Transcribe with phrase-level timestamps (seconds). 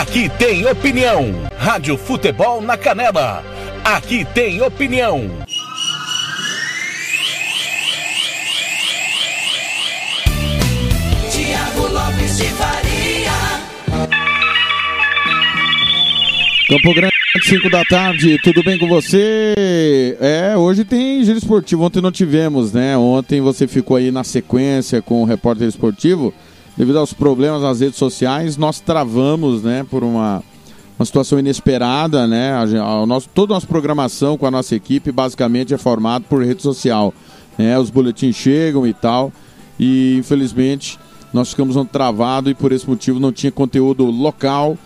[0.00, 1.32] Aqui tem opinião.
[1.56, 3.42] Rádio Futebol na Canela.
[3.82, 5.30] Aqui tem opinião.
[11.30, 13.32] Tiago Lopes de Faria.
[16.68, 19.54] Campo Grande, 5 da tarde, tudo bem com você?
[20.20, 22.98] É, hoje tem giro esportivo, ontem não tivemos, né?
[22.98, 26.34] Ontem você ficou aí na sequência com o repórter esportivo.
[26.76, 30.42] Devido aos problemas nas redes sociais, nós travamos, né, por uma,
[30.98, 32.52] uma situação inesperada, né?
[32.52, 36.44] A, a nosso, toda a nossa programação com a nossa equipe basicamente é formada por
[36.44, 37.14] rede social.
[37.56, 37.78] Né?
[37.78, 39.32] Os boletins chegam e tal.
[39.78, 40.98] E infelizmente
[41.32, 44.76] nós ficamos travado e por esse motivo não tinha conteúdo local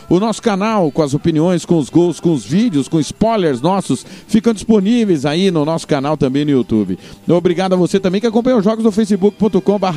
[0.09, 4.05] o nosso canal com as opiniões, com os gols, com os vídeos, com spoilers nossos,
[4.27, 6.97] ficam disponíveis aí no nosso canal também no YouTube.
[7.27, 9.87] Obrigado a você também que acompanha os jogos do facebook.com.br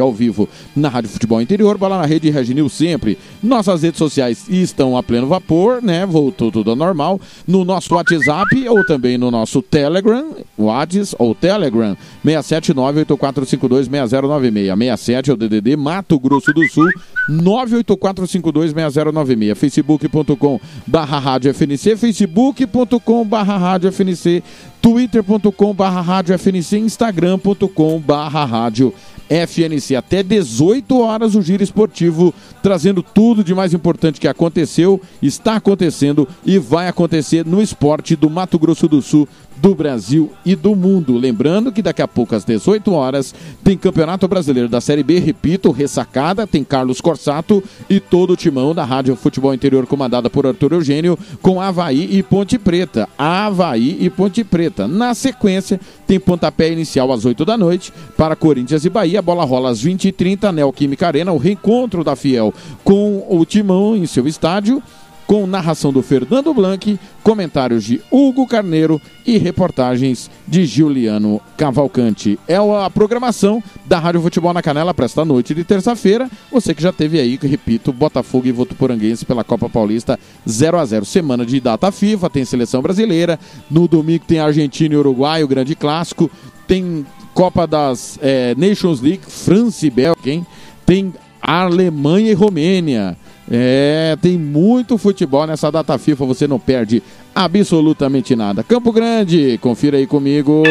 [0.00, 3.18] ao vivo na Rádio Futebol Interior, bola na rede Reginil sempre.
[3.42, 6.06] Nossas redes sociais estão a pleno vapor, né?
[6.06, 7.20] Voltou tudo ao normal.
[7.46, 11.96] No nosso WhatsApp ou também no nosso Telegram, WhatsApp ou Telegram,
[12.36, 14.76] 67984526096.
[14.76, 16.90] 67 é o DDD Mato Grosso do Sul,
[17.30, 19.54] 984526096.
[19.54, 24.42] facebook.com barra rádio FNC, facebook.com barra rádio FNC,
[24.80, 28.92] twitter.com barra rádio FNC, instagram.com barra rádio
[29.28, 29.94] FNC.
[29.94, 36.26] Até 18 horas o Giro Esportivo, trazendo tudo de mais importante que aconteceu, está acontecendo
[36.44, 39.28] e vai acontecer no esporte do Mato Grosso do Sul,
[39.60, 41.16] do Brasil e do mundo.
[41.16, 45.70] Lembrando que daqui a pouco, às 18 horas, tem Campeonato Brasileiro da Série B, repito,
[45.70, 50.72] ressacada, tem Carlos Corsato e todo o timão da Rádio Futebol Interior, comandada por Arthur
[50.72, 53.08] Eugênio, com Havaí e Ponte Preta.
[53.18, 54.86] Havaí e Ponte Preta.
[54.86, 59.18] Na sequência, tem pontapé inicial às 8 da noite para Corinthians e Bahia.
[59.18, 62.54] A bola rola às 20h30, Neoquímica Arena, o reencontro da Fiel
[62.84, 64.82] com o timão em seu estádio
[65.28, 72.38] com narração do Fernando Blanc, comentários de Hugo Carneiro e reportagens de Juliano Cavalcante.
[72.48, 76.30] É a programação da Rádio Futebol na Canela para esta noite de terça-feira.
[76.50, 80.18] Você que já teve aí, repito, Botafogo e Votuporanguense pela Copa Paulista
[80.48, 83.38] 0 a 0 Semana de data FIFA, tem seleção brasileira.
[83.70, 86.30] No domingo tem Argentina e Uruguai, o grande clássico.
[86.66, 90.46] Tem Copa das eh, Nations League, França e Bélgica, hein?
[90.86, 91.12] Tem
[91.42, 93.14] Alemanha e Romênia.
[93.50, 97.02] É, tem muito futebol nessa data FIFA, você não perde
[97.34, 98.62] absolutamente nada.
[98.62, 100.62] Campo Grande, confira aí comigo.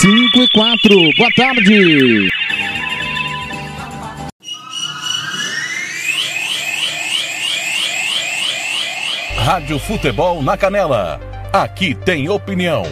[0.00, 2.28] 5 e 4, boa tarde.
[9.36, 11.20] Rádio Futebol na Canela.
[11.52, 12.84] Aqui tem opinião.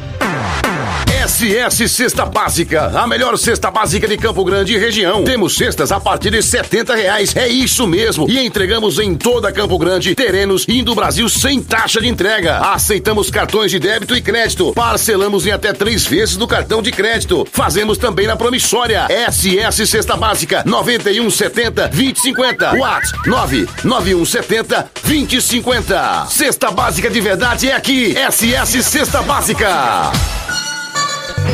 [1.28, 5.24] SS Cesta Básica, a melhor cesta básica de Campo Grande e região.
[5.24, 8.28] Temos cestas a partir de setenta reais, é isso mesmo.
[8.30, 12.58] E entregamos em toda Campo Grande, terrenos e Brasil sem taxa de entrega.
[12.72, 14.72] Aceitamos cartões de débito e crédito.
[14.72, 17.46] Parcelamos em até três vezes do cartão de crédito.
[17.52, 19.06] Fazemos também na promissória.
[19.30, 22.74] SS Cesta Básica, 9170 2050.
[22.78, 26.26] WhatsApp 99170 2050.
[26.30, 28.14] Cesta Básica de verdade é aqui.
[28.30, 30.10] SS Cesta Básica.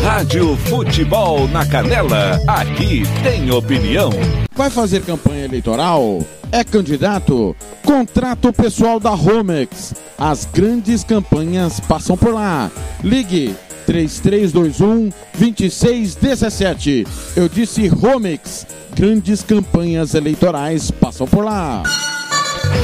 [0.03, 4.11] Rádio Futebol na Canela, aqui tem opinião.
[4.55, 6.21] Vai fazer campanha eleitoral?
[6.53, 7.57] É candidato?
[7.85, 9.95] Contrato pessoal da Romex.
[10.17, 12.71] As grandes campanhas passam por lá.
[13.03, 13.57] Ligue
[13.87, 17.07] 3321 2617.
[17.35, 18.67] Eu disse Romex.
[18.95, 21.83] Grandes campanhas eleitorais passam por lá.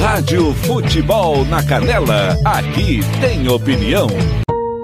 [0.01, 4.07] Rádio Futebol na Canela, aqui tem opinião.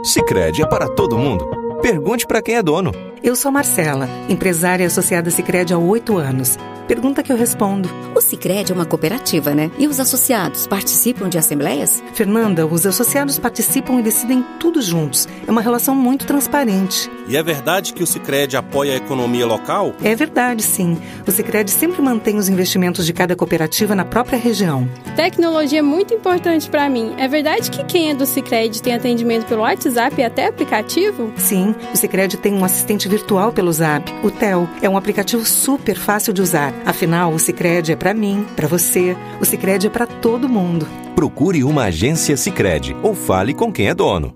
[0.03, 1.66] Sicredi é para todo mundo.
[1.81, 2.91] Pergunte para quem é dono.
[3.27, 6.57] Eu sou Marcela, empresária associada Sicredi há oito anos.
[6.87, 7.89] Pergunta que eu respondo.
[8.15, 9.69] O Sicredi é uma cooperativa, né?
[9.77, 12.01] E os associados participam de assembleias?
[12.13, 15.27] Fernanda, os associados participam e decidem tudo juntos.
[15.45, 17.11] É uma relação muito transparente.
[17.27, 19.93] E é verdade que o Sicredi apoia a economia local?
[20.01, 20.97] É verdade, sim.
[21.27, 24.89] O Sicredi sempre mantém os investimentos de cada cooperativa na própria região.
[25.17, 27.13] Tecnologia é muito importante para mim.
[27.17, 31.33] É verdade que quem é do Sicredi tem atendimento pelo WhatsApp e até aplicativo?
[31.35, 33.16] Sim, o Sicredi tem um assistente virtual
[33.53, 34.67] pelo Zap, o Tel.
[34.81, 36.73] É um aplicativo super fácil de usar.
[36.85, 39.15] Afinal, o Sicredi é para mim, para você.
[39.39, 40.87] O Sicredi é para todo mundo.
[41.15, 44.33] Procure uma agência Sicredi ou fale com quem é dono.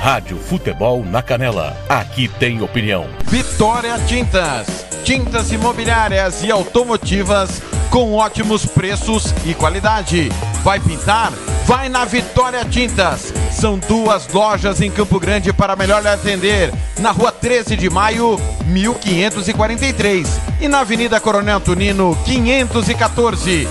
[0.00, 3.06] Rádio Futebol na Canela, aqui tem opinião.
[3.24, 7.60] Vitória Tintas, tintas imobiliárias e automotivas
[7.90, 10.28] com ótimos preços e qualidade.
[10.62, 11.32] Vai pintar?
[11.64, 13.32] Vai na Vitória Tintas.
[13.52, 16.72] São duas lojas em Campo Grande para melhor lhe atender.
[16.98, 20.40] Na rua 13 de maio, 1543.
[20.60, 23.68] E na Avenida Coronel Antonino, 514.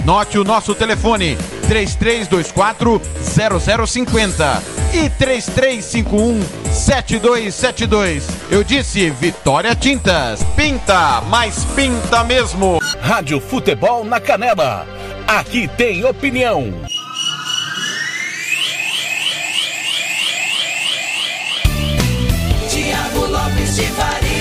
[0.00, 1.36] Anote o nosso telefone:
[1.68, 3.00] 3324
[3.86, 6.40] 0050 e 3351
[6.72, 8.26] 7272.
[8.50, 10.42] Eu disse Vitória Tintas.
[10.56, 12.78] Pinta, mas pinta mesmo.
[13.00, 14.86] Rádio Futebol na Canela,
[15.26, 16.72] aqui tem opinião.
[22.68, 24.34] Tiago Lopes de Faria.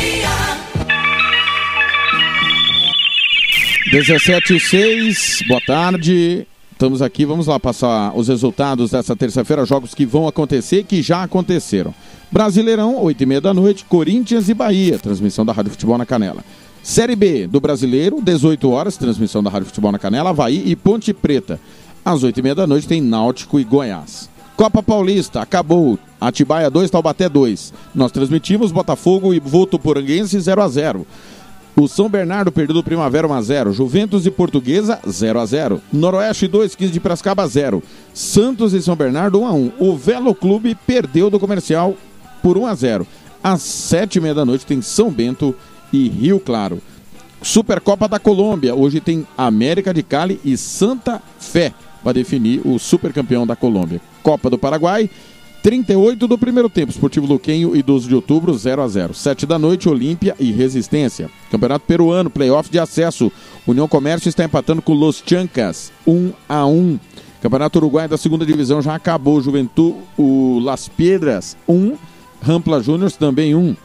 [3.92, 6.48] 17 e 6, boa tarde.
[6.72, 11.02] Estamos aqui, vamos lá passar os resultados dessa terça-feira, jogos que vão acontecer e que
[11.02, 11.94] já aconteceram.
[12.32, 16.44] Brasileirão, 8 e meia da noite, Corinthians e Bahia, transmissão da Rádio Futebol na Canela.
[16.84, 21.14] Série B do Brasileiro, 18 horas, transmissão da Rádio Futebol na Canela, Havaí e Ponte
[21.14, 21.58] Preta.
[22.04, 24.30] Às 8 e meia da noite tem Náutico e Goiás.
[24.58, 25.98] Copa Paulista, acabou.
[26.20, 27.74] Atibaia 2, Taubaté 2.
[27.96, 31.08] Nós transmitimos Botafogo e Votuporanguense 0 a 0
[31.76, 33.72] o São Bernardo perdeu do Primavera 1x0.
[33.72, 35.80] Juventus e Portuguesa 0x0.
[35.92, 37.82] Noroeste 2, 15 de Piracicaba 0.
[38.14, 39.72] Santos e São Bernardo 1x1.
[39.80, 41.96] O Velo Clube perdeu do Comercial
[42.44, 43.08] por 1x0.
[43.44, 45.56] Às 7h30 da noite tem São Bento
[45.94, 46.82] e Rio Claro.
[47.42, 48.74] Supercopa da Colômbia.
[48.74, 51.74] Hoje tem América de Cali e Santa Fé
[52.04, 54.02] para definir o supercampeão da Colômbia.
[54.22, 55.10] Copa do Paraguai.
[55.62, 59.58] 38 do primeiro tempo, Esportivo Luquenho e 12 de outubro, 0 a 0 7 da
[59.58, 61.30] noite, Olímpia e Resistência.
[61.50, 63.32] Campeonato Peruano, playoff de acesso.
[63.66, 67.00] União Comércio está empatando com Los Chancas, 1 a 1
[67.44, 69.42] Campeonato Uruguai da segunda divisão já acabou.
[69.42, 71.98] Juventude, o Las Piedras, 1.
[72.42, 73.76] Rampla Júnior também 1.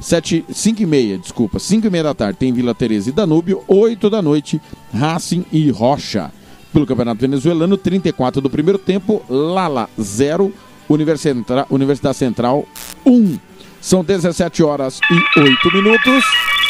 [0.00, 3.62] 7, 5 e meia, desculpa, 5 e meia da tarde tem Vila Teresa e Danúbio,
[3.66, 4.60] 8 da noite,
[4.92, 6.30] Racing e Rocha.
[6.72, 10.52] Pelo Campeonato Venezuelano, 34 do primeiro tempo, Lala 0,
[10.88, 12.66] Universidade, Central
[13.06, 13.38] 1.
[13.80, 16.24] São 17 horas e 8 minutos.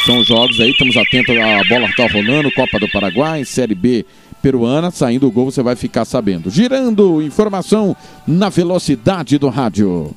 [0.04, 4.04] São jogos aí, estamos atentos, a bola está rolando, Copa do Paraguai, Série B
[4.45, 6.50] peruana, saindo o gol você vai ficar sabendo.
[6.50, 10.14] Girando, informação na velocidade do rádio.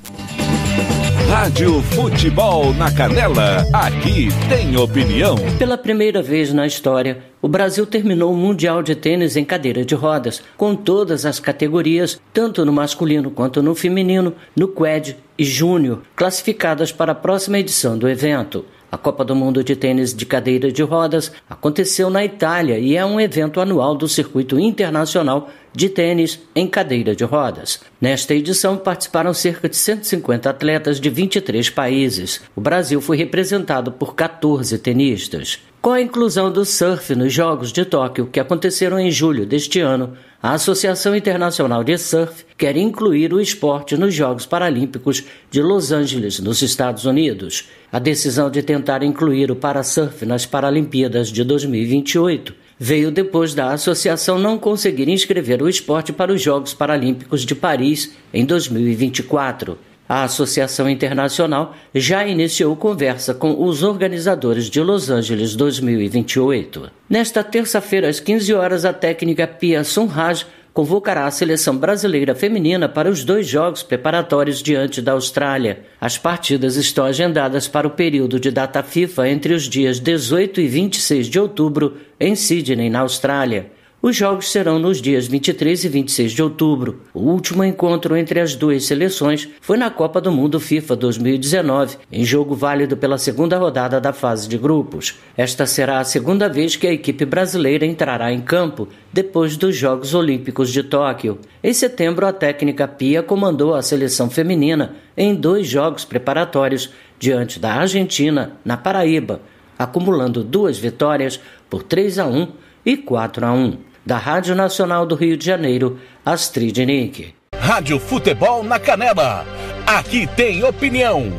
[1.30, 5.36] Rádio Futebol na Canela, aqui tem opinião.
[5.60, 9.94] Pela primeira vez na história, o Brasil terminou o Mundial de Tênis em cadeira de
[9.94, 16.02] rodas, com todas as categorias, tanto no masculino quanto no feminino, no Quad e Júnior,
[16.16, 18.64] classificadas para a próxima edição do evento.
[18.90, 23.06] A Copa do Mundo de Tênis de Cadeira de Rodas aconteceu na Itália e é
[23.06, 27.82] um evento anual do Circuito Internacional de Tênis em Cadeira de Rodas.
[28.00, 32.42] Nesta edição participaram cerca de 150 atletas de 23 países.
[32.56, 35.60] O Brasil foi representado por 14 tenistas.
[35.88, 40.18] Com a inclusão do surf nos Jogos de Tóquio, que aconteceram em julho deste ano,
[40.44, 46.42] a Associação Internacional de Surf quer incluir o esporte nos Jogos Paralímpicos de Los Angeles,
[46.42, 47.70] nos Estados Unidos.
[47.90, 54.38] A decisão de tentar incluir o parasurf nas Paralimpíadas de 2028 veio depois da associação
[54.38, 59.78] não conseguir inscrever o esporte para os Jogos Paralímpicos de Paris em 2024.
[60.10, 66.90] A Associação Internacional já iniciou conversa com os organizadores de Los Angeles 2028.
[67.10, 70.46] Nesta terça-feira, às 15 horas, a técnica Pia Sunraj
[70.78, 75.80] convocará a seleção brasileira feminina para os dois jogos preparatórios diante da Austrália.
[76.00, 80.68] As partidas estão agendadas para o período de data FIFA entre os dias 18 e
[80.68, 83.72] 26 de outubro em Sydney, na Austrália.
[84.00, 87.02] Os jogos serão nos dias 23 e 26 de outubro.
[87.16, 92.24] O último encontro entre as duas seleções foi na Copa do Mundo FIFA 2019, em
[92.24, 95.16] jogo válido pela segunda rodada da fase de grupos.
[95.36, 100.14] Esta será a segunda vez que a equipe brasileira entrará em campo depois dos Jogos
[100.14, 101.40] Olímpicos de Tóquio.
[101.64, 107.74] Em setembro, a técnica Pia comandou a seleção feminina em dois jogos preparatórios diante da
[107.74, 109.42] Argentina, na Paraíba,
[109.78, 112.48] acumulando duas vitórias por 3 a 1
[112.86, 117.34] e 4 a 1 da Rádio Nacional do Rio de Janeiro, Astrid Nick.
[117.54, 119.46] Rádio Futebol na Canela.
[119.86, 121.30] Aqui tem opinião.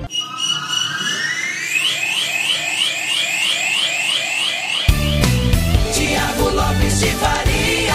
[5.95, 7.95] Tiago Lopes de Faria.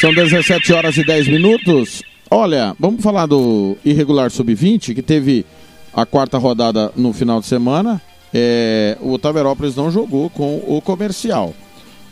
[0.00, 2.02] São 17 horas e 10 minutos.
[2.30, 5.44] Olha, vamos falar do Irregular Sub-20, que teve
[5.92, 8.00] a quarta rodada no final de semana.
[8.32, 11.54] É, o Taverópolis não jogou com o comercial.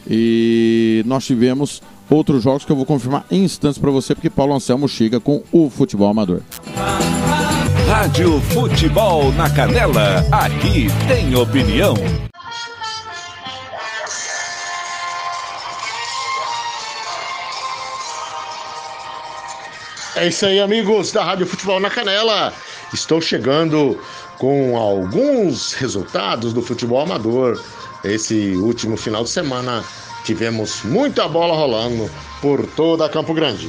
[0.08, 4.54] E nós tivemos outros jogos que eu vou confirmar em instantes para você, porque Paulo
[4.54, 6.40] Anselmo chega com o futebol amador.
[7.88, 10.24] Rádio Futebol na Canela.
[10.30, 11.94] Aqui tem opinião.
[20.16, 22.52] É isso aí, amigos da Rádio Futebol na Canela.
[22.92, 23.98] Estou chegando
[24.38, 27.60] com alguns resultados do futebol amador.
[28.04, 29.84] Esse último final de semana
[30.24, 33.68] tivemos muita bola rolando por toda Campo Grande.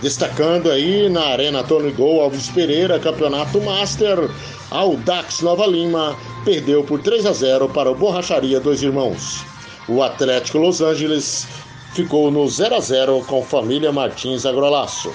[0.00, 4.30] Destacando aí na Arena Tony Gol Alves Pereira, Campeonato Master,
[4.70, 9.44] Audax Nova Lima perdeu por 3 a 0 para o Borracharia Dois Irmãos.
[9.88, 11.46] O Atlético Los Angeles
[11.94, 15.10] ficou no 0 a 0 com Família Martins Agrolaço.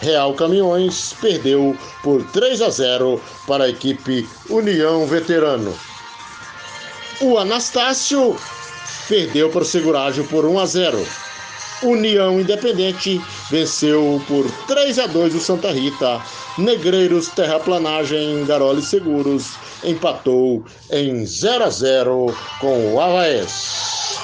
[0.00, 5.74] Real Caminhões perdeu por 3 a 0 para a equipe União Veterano.
[7.20, 8.36] O Anastácio
[9.08, 11.06] perdeu para o Segurágio por 1 a 0.
[11.82, 16.22] União Independente venceu por 3 a 2 o Santa Rita.
[16.56, 19.52] Negreiros Terraplanagem Garoli Seguros
[19.84, 24.18] empatou em 0 a 0 com o Havaes.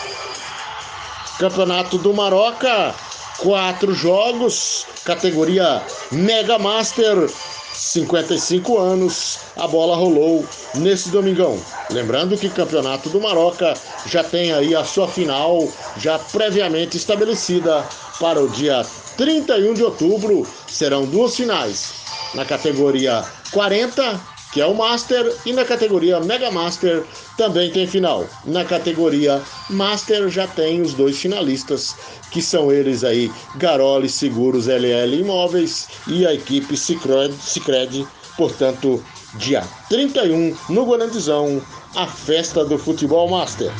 [1.39, 2.95] Campeonato do Maroca,
[3.39, 7.29] quatro jogos, categoria Mega Master,
[7.73, 11.61] 55 anos, a bola rolou nesse domingão.
[11.91, 13.75] Lembrando que o Campeonato do Maroca
[14.07, 17.85] já tem aí a sua final já previamente estabelecida
[18.19, 18.85] para o dia
[19.17, 20.47] 31 de outubro.
[20.67, 21.95] Serão duas finais
[22.35, 27.05] na categoria 40 que é o Master, e na categoria Mega Master
[27.37, 28.27] também tem final.
[28.47, 31.95] Na categoria Master já tem os dois finalistas,
[32.31, 38.09] que são eles aí, Garoli Seguros LL Imóveis e a equipe Cicred,
[38.39, 41.61] portanto, dia 31 no Guarandizão,
[41.95, 43.71] a festa do futebol Master.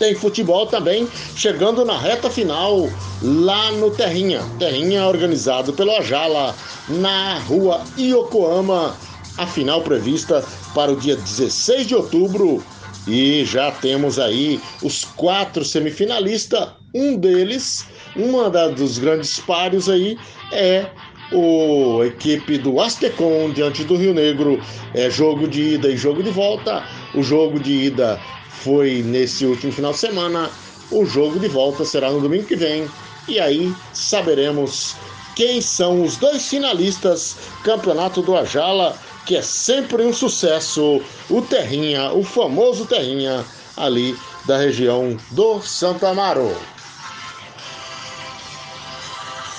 [0.00, 2.90] Tem futebol também chegando na reta final
[3.22, 4.42] lá no Terrinha.
[4.58, 6.56] Terrinha organizado pelo Ajala
[6.88, 9.05] na rua Yokohama
[9.36, 12.62] a final prevista para o dia 16 de outubro.
[13.06, 16.68] E já temos aí os quatro semifinalistas.
[16.94, 20.18] Um deles, uma da, dos grandes páreos aí,
[20.52, 20.86] é
[21.32, 24.60] o equipe do Astecon diante do Rio Negro.
[24.94, 26.84] É jogo de ida e jogo de volta.
[27.14, 30.50] O jogo de ida foi nesse último final de semana.
[30.90, 32.88] O jogo de volta será no domingo que vem.
[33.28, 34.96] E aí saberemos
[35.36, 38.96] quem são os dois finalistas Campeonato do Ajala
[39.26, 43.44] que é sempre um sucesso, o Terrinha, o famoso Terrinha,
[43.76, 44.16] ali
[44.46, 46.56] da região do Santa Amaro.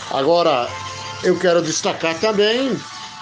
[0.10, 0.70] Agora,
[1.22, 2.80] eu quero destacar também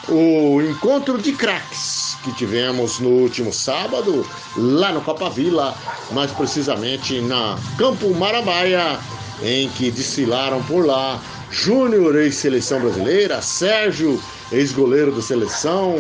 [0.07, 4.25] o encontro de craques que tivemos no último sábado,
[4.55, 5.75] lá no Copa Vila,
[6.11, 8.99] mais precisamente na Campo Maramaia,
[9.41, 11.19] em que desfilaram por lá
[11.51, 14.21] Júnior, ex-seleção brasileira, Sérgio,
[14.51, 15.95] ex-goleiro da seleção,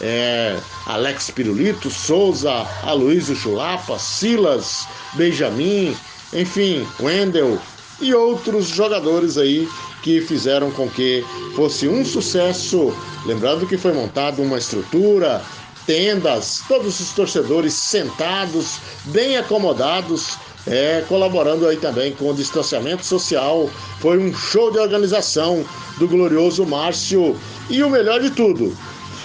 [0.00, 5.96] é, Alex Pirulito, Souza, Aloysio Chulapa, Silas, Benjamin,
[6.32, 7.58] enfim, Wendel
[8.00, 9.68] e outros jogadores aí
[10.02, 11.24] que fizeram com que
[11.54, 12.94] fosse um sucesso.
[13.24, 15.42] Lembrando que foi montada uma estrutura,
[15.86, 20.36] tendas, todos os torcedores sentados, bem acomodados,
[20.66, 23.70] é, colaborando aí também com o distanciamento social.
[24.00, 25.64] Foi um show de organização
[25.98, 27.36] do glorioso Márcio
[27.70, 28.76] e o melhor de tudo,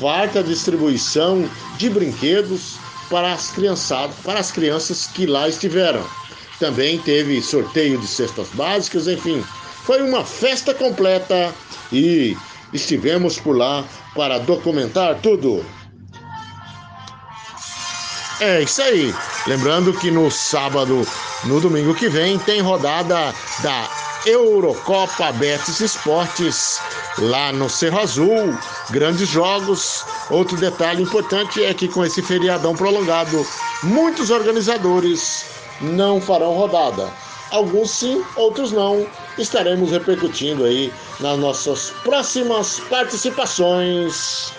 [0.02, 2.78] farta distribuição de brinquedos
[3.08, 6.04] para as criançadas, para as crianças que lá estiveram.
[6.60, 9.44] Também teve sorteio de cestas básicas, enfim,
[9.86, 11.54] foi uma festa completa
[11.94, 12.36] e
[12.74, 15.64] estivemos por lá para documentar tudo.
[18.40, 19.14] É isso aí.
[19.46, 21.06] Lembrando que no sábado,
[21.44, 26.80] no domingo que vem, tem rodada da Eurocopa Betis Esportes
[27.18, 28.58] lá no Cerro Azul.
[28.90, 30.06] Grandes jogos.
[30.30, 33.46] Outro detalhe importante é que com esse feriadão prolongado,
[33.84, 35.46] muitos organizadores
[35.82, 37.12] não farão rodada.
[37.52, 39.06] Alguns sim, outros não.
[39.38, 44.54] Estaremos repercutindo aí nas nossas próximas participações.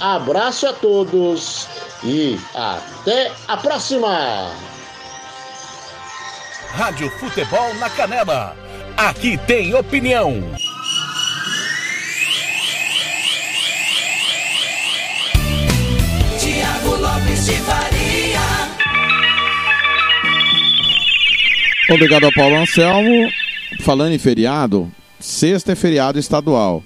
[0.00, 1.66] Abraço a todos
[2.04, 4.50] e até a próxima!
[6.72, 8.61] Rádio Futebol na Canela.
[8.96, 10.42] Aqui tem opinião.
[16.38, 18.40] Tiago Lopes de Faria.
[21.90, 23.30] Obrigado ao Paulo Anselmo.
[23.80, 26.82] Falando em feriado, sexta é feriado estadual.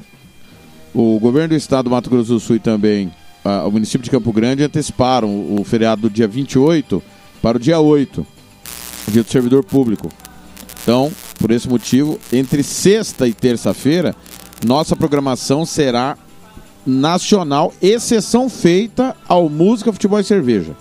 [0.94, 3.12] O governo do estado do Mato Grosso do Sul e também
[3.44, 7.02] uh, o município de Campo Grande anteciparam o, o feriado do dia 28
[7.42, 8.26] para o dia 8,
[9.08, 10.08] dia do servidor público.
[10.86, 14.14] Então, por esse motivo, entre sexta e terça-feira,
[14.64, 16.16] nossa programação será
[16.86, 20.76] nacional, exceção feita ao Música, Futebol e Cerveja.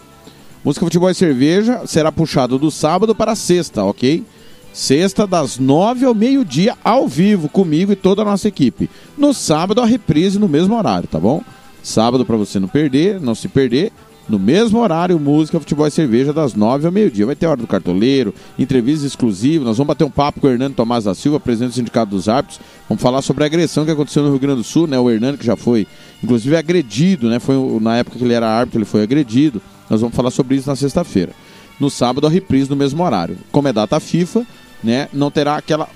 [0.64, 4.24] Música, Futebol e Cerveja será puxado do sábado para sexta, ok?
[4.72, 8.88] Sexta, das nove ao meio-dia, ao vivo, comigo e toda a nossa equipe.
[9.18, 11.42] No sábado, a reprise no mesmo horário, tá bom?
[11.82, 13.92] Sábado, para você não perder, não se perder.
[14.28, 17.28] No mesmo horário, música, futebol e cerveja, das nove ao meio-dia.
[17.28, 19.68] Vai ter hora do cartoleiro, entrevistas exclusivas.
[19.68, 22.28] Nós vamos bater um papo com o Hernando Tomás da Silva, presidente do Sindicato dos
[22.28, 22.60] Árbitros.
[22.90, 24.98] Vamos falar sobre a agressão que aconteceu no Rio Grande do Sul, né?
[24.98, 25.86] O Hernando, que já foi,
[26.24, 27.38] inclusive, agredido, né?
[27.38, 29.62] Foi na época que ele era árbitro, ele foi agredido.
[29.88, 31.32] Nós vamos falar sobre isso na sexta-feira.
[31.80, 33.38] No sábado, a reprise no mesmo horário.
[33.52, 34.44] Como é data FIFA,
[34.84, 35.08] né?
[35.14, 35.88] Não terá aquela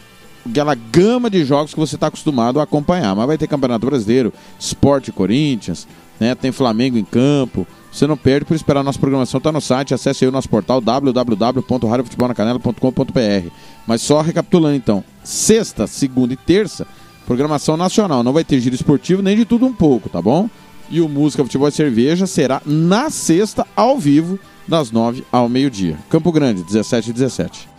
[0.48, 3.16] aquela gama de jogos que você está acostumado a acompanhar.
[3.16, 5.88] Mas vai ter Campeonato Brasileiro, Esporte Corinthians,
[6.20, 6.36] né?
[6.36, 7.68] tem Flamengo em campo.
[7.92, 10.48] Você não perde por esperar a nossa programação, está no site, acesse aí o nosso
[10.48, 13.50] portal www.radiofutebolnacanela.com.br.
[13.88, 16.86] Mas só recapitulando então, sexta, segunda e terça,
[17.26, 18.24] programação nacional.
[18.24, 20.50] Não vai ter giro esportivo nem de tudo um pouco, tá bom?
[20.90, 25.98] E o Música, Futebol e Cerveja será na sexta, ao vivo, das nove ao meio-dia.
[26.10, 27.70] Campo Grande, 17 e 17.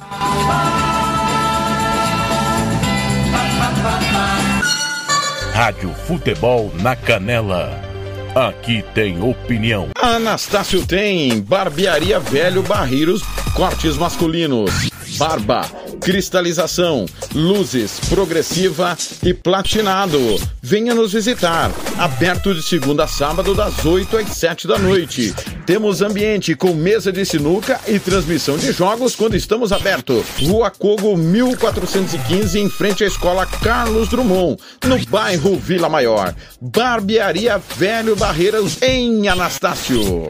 [5.53, 7.89] Rádio Futebol na Canela.
[8.34, 9.88] Aqui tem opinião.
[10.00, 13.22] Anastácio tem barbearia velho barreiros,
[13.56, 14.70] cortes masculinos,
[15.18, 15.68] barba,
[16.00, 20.18] cristalização, luzes, progressiva e platinado.
[20.62, 21.70] Venha nos visitar.
[21.98, 25.34] Aberto de segunda a sábado, das 8 às 7 da noite.
[25.66, 30.24] Temos ambiente com mesa de sinuca e transmissão de jogos quando estamos abertos.
[30.42, 36.34] Rua Cogo 1415, em frente à escola Carlos Drummond, no bairro Vila Maior.
[36.60, 40.28] Barbearia Velho Barreiras em Anastácio.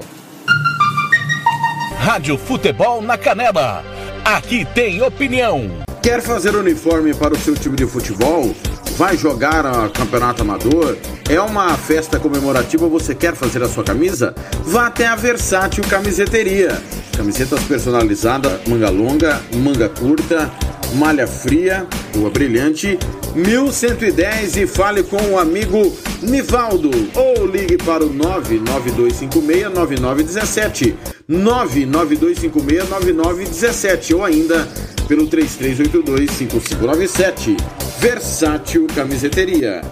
[1.98, 3.84] Rádio Futebol na Canela.
[4.24, 5.68] Aqui tem opinião.
[6.00, 8.54] Quer fazer uniforme para o seu time de futebol?
[8.96, 10.96] Vai jogar a campeonato amador?
[11.28, 14.36] É uma festa comemorativa, você quer fazer a sua camisa?
[14.62, 16.80] Vá até a Versátil Camiseteria.
[17.16, 20.48] Camisetas personalizadas, manga longa, manga curta,
[20.94, 22.96] malha fria, rua brilhante,
[23.34, 26.90] 1110 e fale com o amigo Nivaldo.
[27.14, 30.94] Ou ligue para o 992569917
[31.28, 34.66] 992569917 ou ainda
[35.06, 37.56] pelo 33825597
[37.98, 39.82] Versátil Camiseteria.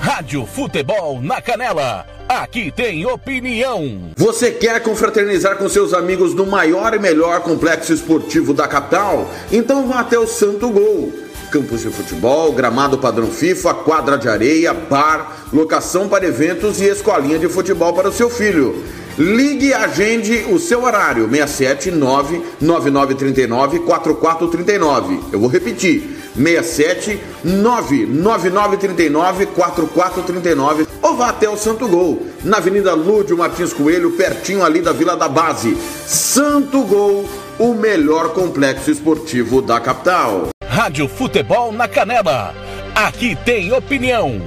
[0.00, 2.19] Rádio Futebol na Canela.
[2.30, 4.12] Aqui tem opinião.
[4.16, 9.28] Você quer confraternizar com seus amigos no maior e melhor complexo esportivo da capital?
[9.50, 11.12] Então vá até o Santo Gol.
[11.50, 17.36] Campos de futebol, gramado padrão FIFA, quadra de areia, bar, locação para eventos e escolinha
[17.36, 18.80] de futebol para o seu filho.
[19.20, 25.20] Ligue e agende o seu horário, 679 9939 4439.
[25.30, 33.36] Eu vou repetir, 67 99939 4439 ou vá até o Santo Gol, na Avenida Lúdio
[33.36, 35.76] Martins Coelho, pertinho ali da Vila da Base.
[36.06, 37.28] Santo Gol,
[37.58, 40.48] o melhor complexo esportivo da capital.
[40.66, 42.54] Rádio Futebol na Canela.
[42.94, 44.40] Aqui tem opinião.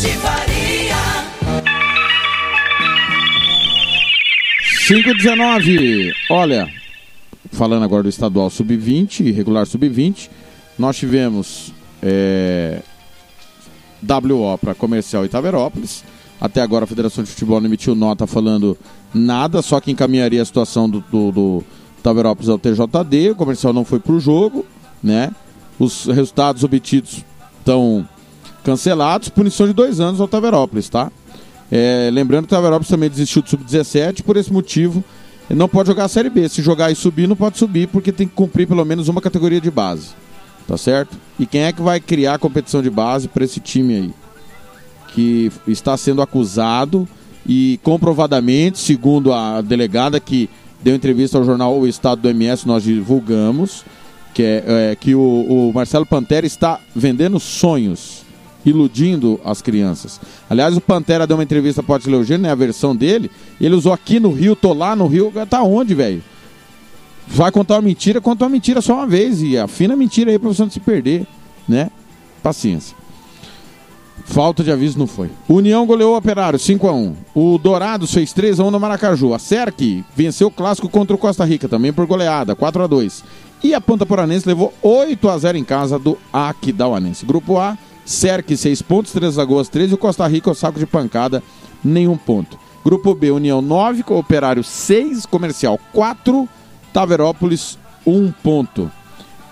[0.00, 0.96] De Faria.
[4.86, 6.12] 519.
[6.30, 6.68] Olha,
[7.50, 10.30] falando agora do estadual sub-20 regular sub-20,
[10.78, 12.80] nós tivemos é,
[14.02, 16.04] WO para Comercial e Taverópolis.
[16.40, 18.78] Até agora a Federação de Futebol não emitiu nota falando
[19.12, 21.64] nada, só que encaminharia a situação do, do, do
[22.04, 23.30] ao TJD.
[23.30, 24.64] O Comercial não foi para o jogo,
[25.02, 25.32] né?
[25.76, 27.24] Os resultados obtidos
[27.58, 28.08] estão
[28.64, 29.28] cancelados.
[29.28, 31.10] Punição de dois anos ao Taverópolis, tá?
[31.70, 35.04] É, lembrando que o Taverópolis também desistiu do Sub-17, por esse motivo
[35.50, 36.48] ele não pode jogar a Série B.
[36.48, 39.60] Se jogar e subir, não pode subir, porque tem que cumprir pelo menos uma categoria
[39.60, 40.10] de base.
[40.66, 41.16] Tá certo?
[41.38, 44.10] E quem é que vai criar a competição de base para esse time aí?
[45.14, 47.08] Que está sendo acusado
[47.46, 50.50] e comprovadamente, segundo a delegada que
[50.82, 53.82] deu entrevista ao jornal O Estado do MS, nós divulgamos,
[54.34, 58.17] que é, é que o, o Marcelo Pantera está vendendo sonhos
[58.64, 60.20] iludindo as crianças.
[60.48, 63.92] Aliás, o Pantera deu uma entrevista para o Eugênio, né, a versão dele, ele usou
[63.92, 66.22] aqui no Rio, tô lá no Rio, tá onde, velho?
[67.26, 70.38] Vai contar uma mentira, conta uma mentira só uma vez, e afina a mentira aí
[70.38, 71.26] para você não se perder,
[71.68, 71.90] né?
[72.42, 72.96] Paciência.
[74.24, 75.30] Falta de aviso não foi.
[75.48, 77.16] União goleou o Operário 5 a 1.
[77.34, 79.32] O Dourados fez 3 a 1 no Maracaju.
[79.32, 83.24] A Cerc venceu o clássico contra o Costa Rica também por goleada, 4 a 2.
[83.64, 87.24] E a Ponta Poranense levou 8 a 0 em casa do Aquidauanense.
[87.24, 87.76] Grupo A,
[88.08, 91.42] Cerc 6 pontos, 3 Lagoas 13 e o Costa Rica o saco de pancada,
[91.84, 92.58] nenhum ponto.
[92.82, 96.48] Grupo B, União 9, Operário 6, Comercial 4,
[96.90, 98.90] Taverópolis 1 ponto.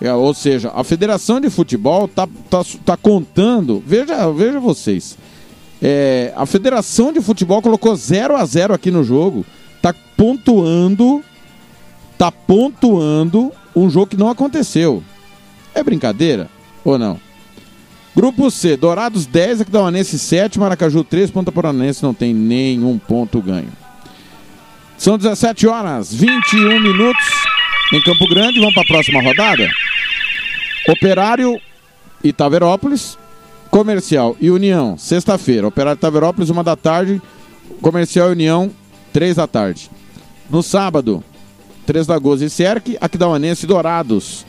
[0.01, 3.81] É, ou seja, a Federação de Futebol tá, tá, tá contando.
[3.85, 5.15] Veja, veja vocês.
[5.79, 9.45] É, a Federação de Futebol colocou 0 a 0 aqui no jogo.
[9.83, 11.23] Tá pontuando.
[12.17, 15.03] Tá pontuando um jogo que não aconteceu.
[15.75, 16.49] É brincadeira
[16.83, 17.26] ou não?
[18.17, 23.71] Grupo C, Dourados 10, Aquidauanense 7, Maracaju 3, Ponta Poranense não tem nenhum ponto ganho.
[24.97, 27.23] São 17 horas, 21 minutos
[27.93, 28.59] em Campo Grande.
[28.59, 29.69] Vamos para a próxima rodada?
[30.89, 31.61] Operário
[32.23, 33.19] e Taverópolis,
[33.69, 35.67] Comercial e União, sexta-feira.
[35.67, 37.21] Operário Taverópolis, uma da tarde.
[37.83, 38.71] Comercial e União,
[39.13, 39.91] três da tarde.
[40.49, 41.23] No sábado,
[41.85, 44.43] Três Lagoas e Cerque, Aquidauanense e Dourados.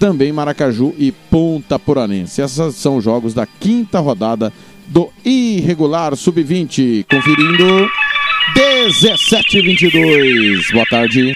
[0.00, 2.40] Também Maracaju e Ponta Poranense.
[2.40, 4.50] Esses são os jogos da quinta rodada
[4.86, 7.04] do Irregular Sub-20.
[7.04, 7.86] Conferindo
[8.56, 10.72] 17-22.
[10.72, 11.34] Boa tarde.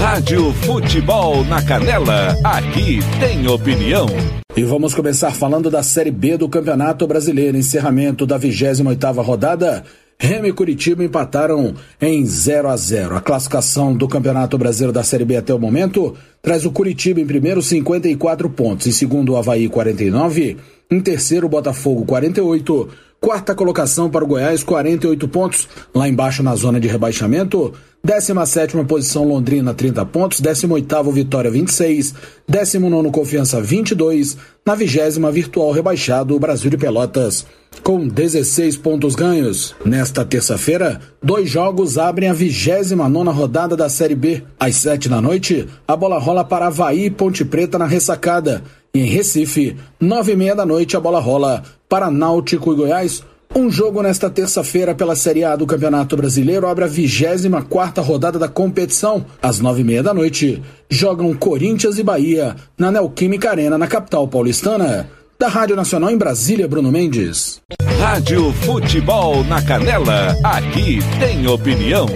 [0.00, 2.36] Rádio Futebol na Canela.
[2.42, 4.08] Aqui tem opinião.
[4.56, 7.56] E vamos começar falando da Série B do Campeonato Brasileiro.
[7.56, 9.84] Encerramento da 28ª rodada.
[10.18, 13.16] Remy e Curitiba empataram em 0 a 0.
[13.16, 17.26] A classificação do Campeonato Brasileiro da Série B até o momento traz o Curitiba em
[17.26, 20.56] primeiro 54 pontos, em segundo o Havaí 49,
[20.90, 22.88] em terceiro o Botafogo 48,
[23.20, 27.72] quarta colocação para o Goiás 48 pontos, lá embaixo na zona de rebaixamento,
[28.04, 32.14] 17 posição Londrina 30 pontos, 18 Vitória 26,
[32.48, 37.46] 19 Confiança 22, na vigésima virtual rebaixado Brasil de Pelotas
[37.82, 39.74] com 16 pontos ganhos.
[39.84, 44.42] Nesta terça-feira, dois jogos abrem a 29 rodada da Série B.
[44.58, 48.62] Às 7 da noite, a bola rola para Havaí e Ponte Preta na ressacada.
[48.96, 53.22] E em Recife, 9 e meia da noite, a bola rola para Náutico e Goiás.
[53.54, 58.48] Um jogo nesta terça-feira pela Série A do Campeonato Brasileiro abre a 24 rodada da
[58.48, 59.26] competição.
[59.42, 64.26] Às nove e meia da noite, jogam Corinthians e Bahia na Neoquímica Arena, na capital
[64.28, 65.10] paulistana.
[65.38, 67.60] Da Rádio Nacional em Brasília, Bruno Mendes.
[68.00, 70.34] Rádio Futebol na Canela.
[70.42, 72.06] Aqui tem opinião.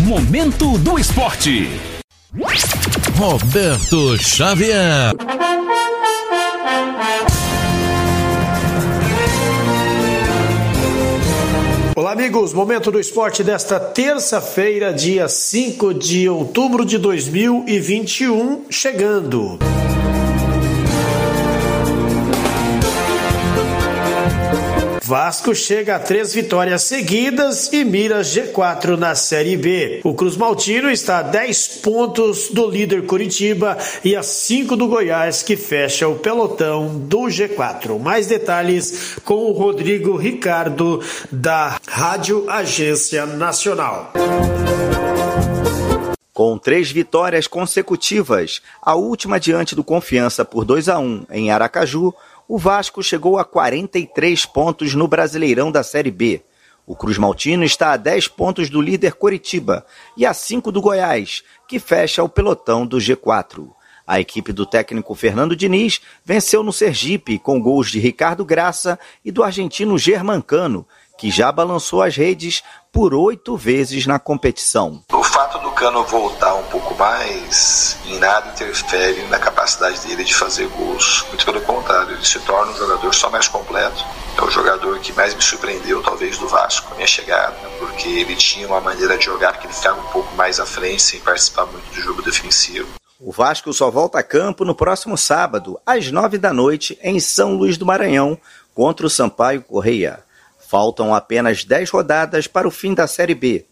[0.00, 1.68] Momento do Esporte.
[3.16, 5.12] Roberto Xavier.
[11.98, 12.52] Olá, amigos.
[12.52, 19.58] Momento do esporte desta terça-feira, dia 5 de outubro de 2021, chegando.
[25.08, 30.02] Vasco chega a três vitórias seguidas e mira G4 na Série B.
[30.04, 35.42] O Cruz Maltino está a 10 pontos do líder Curitiba e a 5 do Goiás,
[35.42, 37.98] que fecha o pelotão do G4.
[37.98, 44.12] Mais detalhes com o Rodrigo Ricardo, da Rádio Agência Nacional.
[46.34, 52.14] Com três vitórias consecutivas, a última diante do Confiança por 2 a 1 em Aracaju,
[52.48, 56.42] o Vasco chegou a 43 pontos no Brasileirão da Série B.
[56.86, 59.84] O Cruz Maltino está a 10 pontos do líder Coritiba
[60.16, 63.68] e a 5 do Goiás, que fecha o pelotão do G4.
[64.06, 69.30] A equipe do técnico Fernando Diniz venceu no Sergipe com gols de Ricardo Graça e
[69.30, 70.86] do argentino Germancano,
[71.18, 75.02] que já balançou as redes por oito vezes na competição.
[75.12, 80.34] O fato do Cano voltar um pouco mais em nada interfere na capacidade dele de
[80.34, 81.26] fazer gols.
[81.28, 84.04] Muito pelo contrário, ele se torna um jogador só mais completo.
[84.36, 88.36] É o jogador que mais me surpreendeu, talvez, do Vasco, a minha chegada, porque ele
[88.36, 91.66] tinha uma maneira de jogar que ele ficava um pouco mais à frente, sem participar
[91.66, 92.88] muito do jogo defensivo.
[93.20, 97.54] O Vasco só volta a campo no próximo sábado, às nove da noite, em São
[97.54, 98.38] Luís do Maranhão,
[98.72, 100.22] contra o Sampaio Correia.
[100.68, 103.64] Faltam apenas 10 rodadas para o fim da Série B.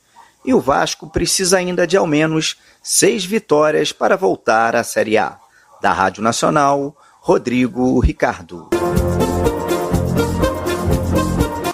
[0.46, 5.36] E o Vasco precisa ainda de ao menos seis vitórias para voltar à Série A.
[5.82, 8.70] Da Rádio Nacional, Rodrigo Ricardo.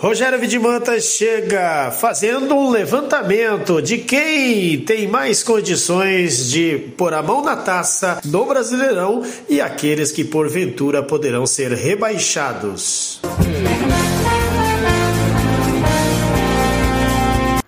[0.01, 7.45] Rogério Vidimanta chega fazendo um levantamento de quem tem mais condições de pôr a mão
[7.45, 13.21] na taça no Brasileirão e aqueles que porventura poderão ser rebaixados.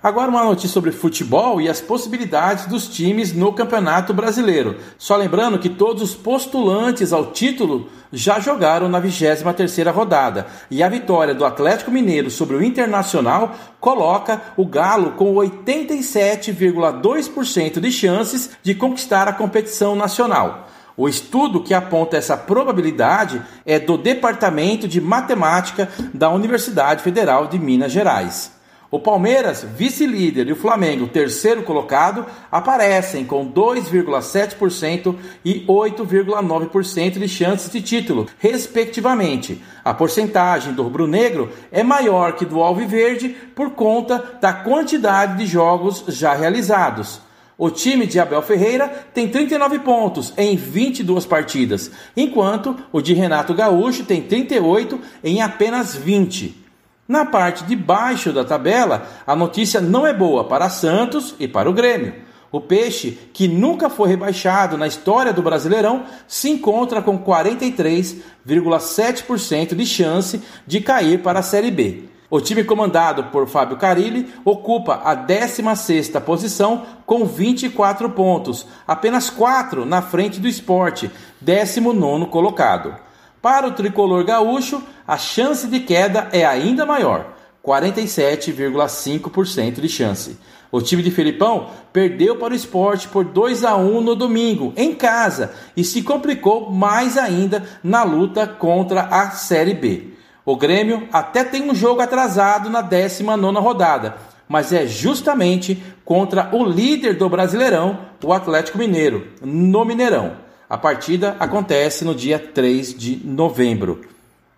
[0.05, 4.77] Agora uma notícia sobre futebol e as possibilidades dos times no Campeonato Brasileiro.
[4.99, 10.91] Só lembrando que todos os postulantes ao título já jogaram na 23ª rodada e a
[10.91, 18.75] vitória do Atlético Mineiro sobre o Internacional coloca o Galo com 87,2% de chances de
[18.75, 20.69] conquistar a competição nacional.
[20.99, 27.59] O estudo que aponta essa probabilidade é do Departamento de Matemática da Universidade Federal de
[27.59, 28.53] Minas Gerais.
[28.91, 37.71] O Palmeiras, vice-líder, e o Flamengo, terceiro colocado, aparecem com 2,7% e 8,9% de chances
[37.71, 39.61] de título, respectivamente.
[39.85, 46.05] A porcentagem do rubro-negro é maior que do alviverde por conta da quantidade de jogos
[46.09, 47.21] já realizados.
[47.57, 53.55] O time de Abel Ferreira tem 39 pontos em 22 partidas, enquanto o de Renato
[53.55, 56.64] Gaúcho tem 38 em apenas 20.
[57.07, 61.69] Na parte de baixo da tabela, a notícia não é boa para Santos e para
[61.69, 62.15] o Grêmio.
[62.51, 69.85] O Peixe, que nunca foi rebaixado na história do Brasileirão, se encontra com 43,7% de
[69.85, 72.05] chance de cair para a Série B.
[72.31, 79.85] O time comandado por Fábio Carilli ocupa a 16ª posição com 24 pontos, apenas 4
[79.85, 81.11] na frente do Esporte,
[81.45, 82.95] 19º colocado.
[83.45, 90.39] Para o tricolor gaúcho, a chance de queda é ainda maior, 47,5% de chance.
[90.73, 94.95] O time de Felipão perdeu para o esporte por 2 a 1 no domingo, em
[94.95, 100.15] casa, e se complicou mais ainda na luta contra a Série B.
[100.43, 104.17] O Grêmio até tem um jogo atrasado na 19 rodada,
[104.49, 110.44] mas é justamente contra o líder do Brasileirão, o Atlético Mineiro, no Mineirão.
[110.69, 114.03] A partida acontece no dia 3 de novembro.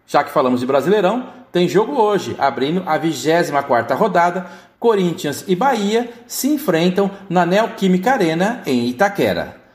[0.06, 4.46] Já que falamos de Brasileirão, tem jogo hoje, abrindo a 24ª rodada.
[4.78, 9.65] Corinthians e Bahia se enfrentam na Neoquímica Arena em Itaquera.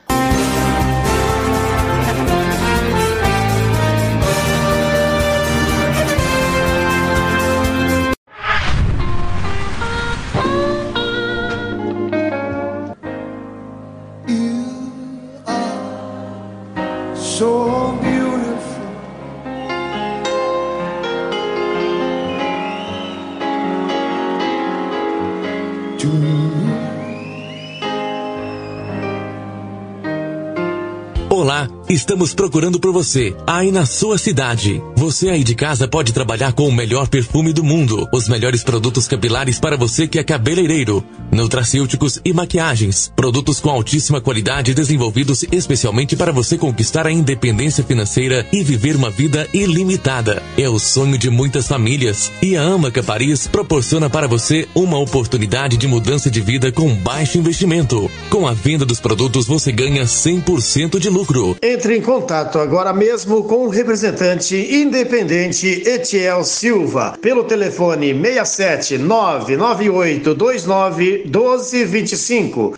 [31.88, 34.82] Estamos procurando por você, aí na sua cidade.
[34.96, 39.08] Você aí de casa pode trabalhar com o melhor perfume do mundo, os melhores produtos
[39.08, 46.16] capilares para você que é cabeleireiro, nutracêuticos e maquiagens, produtos com altíssima qualidade desenvolvidos especialmente
[46.16, 50.42] para você conquistar a independência financeira e viver uma vida ilimitada.
[50.56, 55.76] É o sonho de muitas famílias e a Amaca Paris proporciona para você uma oportunidade
[55.76, 58.10] de mudança de vida com baixo investimento.
[58.30, 61.56] Com a venda dos produtos você ganha 100% de lucro.
[61.72, 70.34] Entre em contato agora mesmo com o representante independente Etiel Silva pelo telefone 67 998
[70.34, 72.74] 29 1225.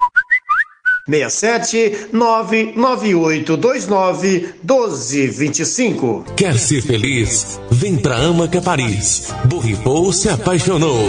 [1.11, 6.25] 67 998 29 1225.
[6.37, 7.61] Quer ser feliz?
[7.73, 9.35] Vem pra Amaca Paris.
[9.47, 11.09] Borripou se apaixonou.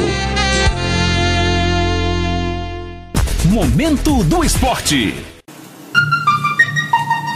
[3.47, 5.34] Momento do Esporte.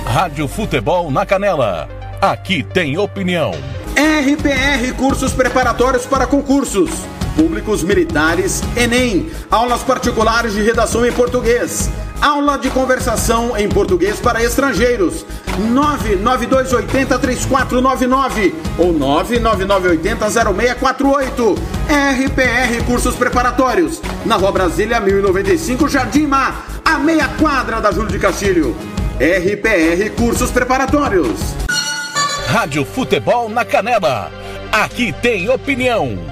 [0.09, 1.87] Rádio Futebol na Canela.
[2.19, 3.51] Aqui tem opinião.
[3.95, 6.89] RPR Cursos Preparatórios para Concursos.
[7.35, 9.29] Públicos Militares, Enem.
[9.51, 11.91] Aulas particulares de redação em português.
[12.19, 15.23] Aula de conversação em português para estrangeiros.
[15.71, 21.55] 992803499 ou 999800648.
[21.87, 24.01] RPR Cursos Preparatórios.
[24.25, 28.75] Na Rua Brasília 1095, Jardim Mar, a meia quadra da Júlio de Castilho.
[29.21, 31.41] RPR Cursos Preparatórios.
[32.47, 34.31] Rádio Futebol na Canela.
[34.71, 36.17] Aqui tem opinião.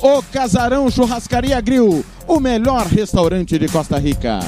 [0.00, 4.38] O Casarão Churrascaria Grill, o melhor restaurante de Costa Rica.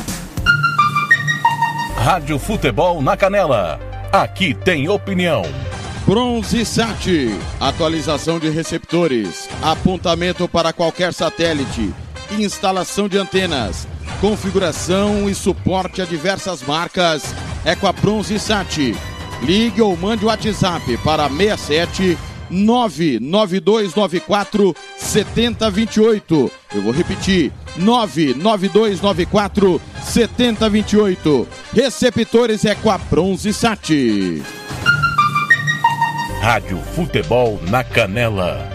[1.96, 3.80] Rádio Futebol na Canela.
[4.12, 5.42] Aqui tem opinião.
[6.06, 11.92] Bronze Sat, atualização de receptores, apontamento para qualquer satélite,
[12.30, 13.88] instalação de antenas,
[14.20, 17.24] configuração e suporte a diversas marcas.
[17.64, 18.96] É com a Bronze Sat.
[19.42, 22.16] Ligue ou mande o WhatsApp para 67
[22.50, 26.50] 99294 7028.
[26.74, 31.46] Eu vou repetir: 99294 7028.
[31.72, 34.42] Receptores é com a Bronze Sat.
[36.40, 38.66] Rádio Futebol na Canela.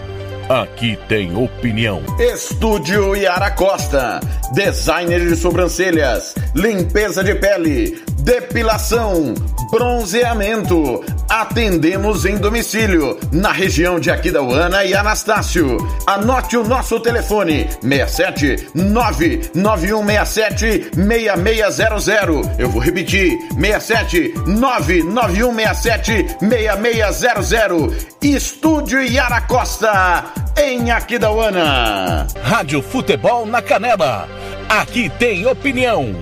[0.48, 2.00] Aqui tem opinião.
[2.20, 4.20] Estúdio Yara Costa.
[4.54, 9.32] Designer de sobrancelhas, limpeza de pele, depilação,
[9.70, 11.02] bronzeamento.
[11.28, 15.76] Atendemos em domicílio, na região de Aquidauana e Anastácio.
[16.04, 22.58] Anote o nosso telefone: 67 99167 6600.
[22.58, 28.06] Eu vou repetir: 67 99167 6600.
[28.20, 30.24] Estúdio Yara Costa,
[30.60, 32.26] em Aquidauana.
[32.42, 34.28] Rádio Futebol na Canela.
[34.68, 36.12] Aqui tem opinião.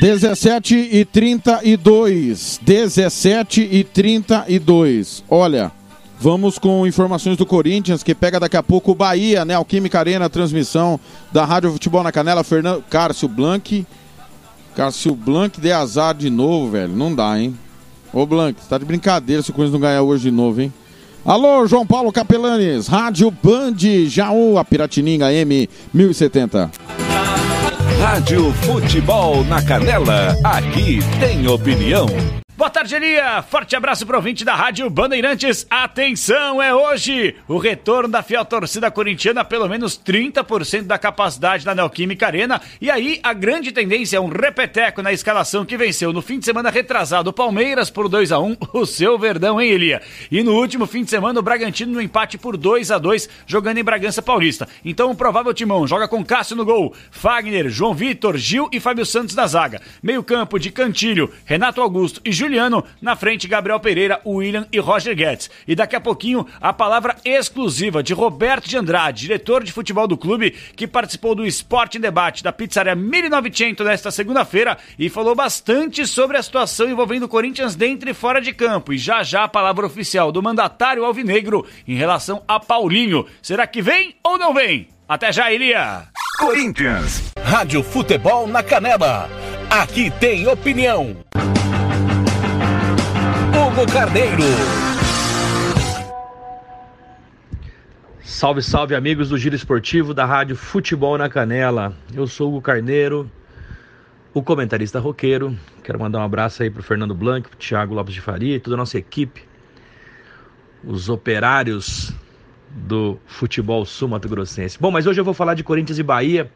[0.00, 2.58] 17 e 32.
[2.62, 5.22] 17 e 32.
[5.28, 5.70] Olha,
[6.18, 9.52] vamos com informações do Corinthians, que pega daqui a pouco o Bahia, né?
[9.52, 10.98] Alquímica Arena, transmissão
[11.30, 13.86] da Rádio Futebol na Canela, Fernando Cárcio Blanc.
[14.74, 16.96] Cárcio Blanc de azar de novo, velho.
[16.96, 17.54] Não dá, hein?
[18.10, 20.72] Ô Blanc, tá de brincadeira se o Corinthians não ganhar hoje de novo, hein?
[21.26, 26.70] Alô, João Paulo Capelanes, Rádio Band, Jaú, a Piratininga M 1070.
[28.00, 30.34] Rádio Futebol na Canela.
[30.42, 32.06] Aqui tem opinião.
[32.60, 33.40] Boa tarde, Elia.
[33.40, 35.66] Forte abraço pro ouvinte da Rádio Bandeirantes.
[35.70, 41.74] Atenção, é hoje o retorno da fiel torcida corintiana, pelo menos 30% da capacidade da
[41.74, 42.60] Neoquímica Arena.
[42.78, 46.44] E aí, a grande tendência é um repeteco na escalação que venceu no fim de
[46.44, 50.02] semana retrasado o Palmeiras por 2 a 1 o seu Verdão, hein, Elia?
[50.30, 53.78] E no último fim de semana, o Bragantino no empate por 2 a 2 jogando
[53.78, 54.68] em Bragança Paulista.
[54.84, 59.06] Então, o provável timão joga com Cássio no gol, Fagner, João Vitor, Gil e Fábio
[59.06, 59.80] Santos na zaga.
[60.02, 62.84] Meio campo de Cantilho, Renato Augusto e Juliano.
[63.00, 65.48] Na frente, Gabriel Pereira, William e Roger Guedes.
[65.66, 70.16] E daqui a pouquinho, a palavra exclusiva de Roberto de Andrade, diretor de futebol do
[70.16, 76.06] clube, que participou do Esporte em Debate da Pizzaria 1900 nesta segunda-feira e falou bastante
[76.06, 78.92] sobre a situação envolvendo o Corinthians dentro e fora de campo.
[78.92, 83.24] E já já a palavra oficial do mandatário alvinegro em relação a Paulinho.
[83.40, 84.88] Será que vem ou não vem?
[85.08, 86.08] Até já, Elia!
[86.38, 87.32] Corinthians.
[87.44, 89.28] Rádio Futebol na Canela.
[89.68, 91.16] Aqui tem opinião.
[93.80, 94.42] Hugo Carneiro.
[98.22, 101.96] Salve, salve, amigos do Giro Esportivo da Rádio Futebol na Canela.
[102.14, 103.30] Eu sou o Hugo Carneiro,
[104.34, 105.56] o comentarista roqueiro.
[105.82, 108.76] Quero mandar um abraço aí pro Fernando Blanc, pro Thiago Lopes de Faria e toda
[108.76, 109.44] a nossa equipe,
[110.84, 112.12] os operários
[112.68, 114.78] do futebol sul-mato-grossense.
[114.78, 116.52] Bom, mas hoje eu vou falar de Corinthians e Bahia.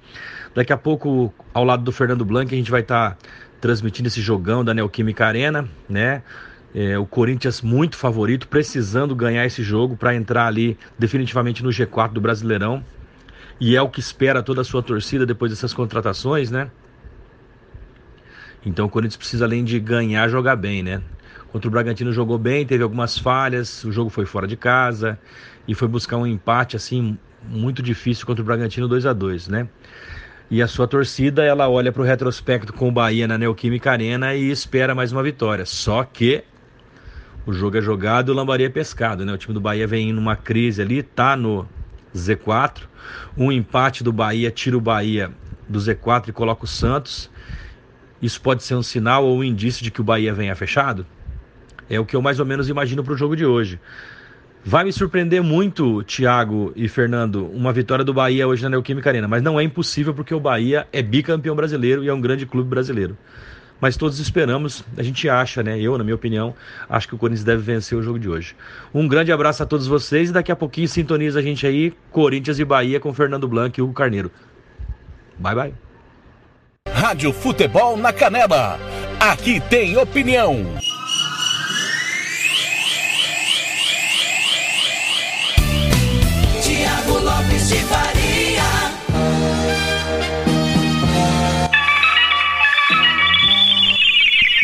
[0.54, 3.18] Daqui a pouco, ao lado do Fernando Blanc, a gente vai estar tá
[3.62, 6.22] transmitindo esse jogão da Neoquímica Arena, né?
[6.74, 12.12] É, o Corinthians muito favorito, precisando ganhar esse jogo para entrar ali definitivamente no G4
[12.12, 12.84] do Brasileirão.
[13.60, 16.68] E é o que espera toda a sua torcida depois dessas contratações, né?
[18.66, 21.00] Então o Corinthians precisa, além de ganhar, jogar bem, né?
[21.52, 25.16] Contra o Bragantino jogou bem, teve algumas falhas, o jogo foi fora de casa
[25.68, 27.16] e foi buscar um empate assim
[27.48, 29.68] muito difícil contra o Bragantino 2 a 2 né?
[30.50, 34.34] E a sua torcida, ela olha para o retrospecto com o Bahia na Neoquímica Arena
[34.34, 35.64] e espera mais uma vitória.
[35.64, 36.42] Só que
[37.46, 39.32] o jogo é jogado e o lambaria é pescado, né?
[39.32, 41.68] O time do Bahia vem numa crise ali, tá no
[42.14, 42.82] Z4.
[43.36, 45.30] Um empate do Bahia tira o Bahia
[45.68, 47.30] do Z4 e coloca o Santos.
[48.22, 51.06] Isso pode ser um sinal ou um indício de que o Bahia venha fechado?
[51.90, 53.78] É o que eu mais ou menos imagino para o jogo de hoje.
[54.66, 59.28] Vai me surpreender muito, Thiago e Fernando, uma vitória do Bahia hoje na Neoquímica Arena,
[59.28, 62.70] mas não é impossível porque o Bahia é bicampeão brasileiro e é um grande clube
[62.70, 63.14] brasileiro.
[63.84, 65.78] Mas todos esperamos, a gente acha, né?
[65.78, 66.54] Eu, na minha opinião,
[66.88, 68.56] acho que o Corinthians deve vencer o jogo de hoje.
[68.94, 72.58] Um grande abraço a todos vocês e daqui a pouquinho sintoniza a gente aí, Corinthians
[72.58, 74.30] e Bahia com Fernando Blanc e Hugo Carneiro.
[75.38, 75.74] Bye, bye.
[76.88, 78.80] Rádio Futebol na Canela.
[79.20, 80.64] Aqui tem opinião.
[86.62, 88.13] Tiago Lopes de Faria.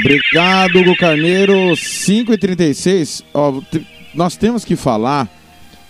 [0.01, 1.76] Obrigado, Hugo Carneiro.
[1.76, 5.28] 5 e 36 Ó, t- Nós temos que falar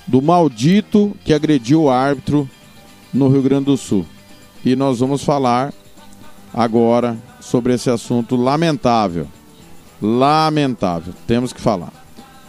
[0.06, 2.48] do maldito que agrediu o árbitro
[3.14, 4.04] no Rio Grande do Sul.
[4.64, 5.72] E nós vamos falar
[6.52, 9.26] agora sobre esse assunto lamentável.
[10.02, 11.14] Lamentável.
[11.26, 11.92] Temos que falar.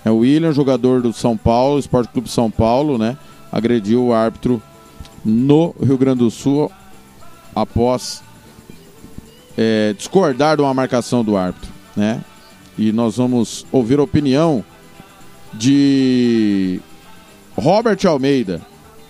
[0.04, 3.18] É o William, jogador do São Paulo, Esporte Clube São Paulo, né?
[3.52, 4.62] Agrediu o árbitro
[5.24, 6.72] no Rio Grande do Sul
[7.56, 8.24] após
[9.58, 12.22] é, discordar de uma marcação do árbitro, né?
[12.78, 14.64] E nós vamos ouvir a opinião
[15.54, 16.80] de
[17.56, 18.62] Robert Almeida,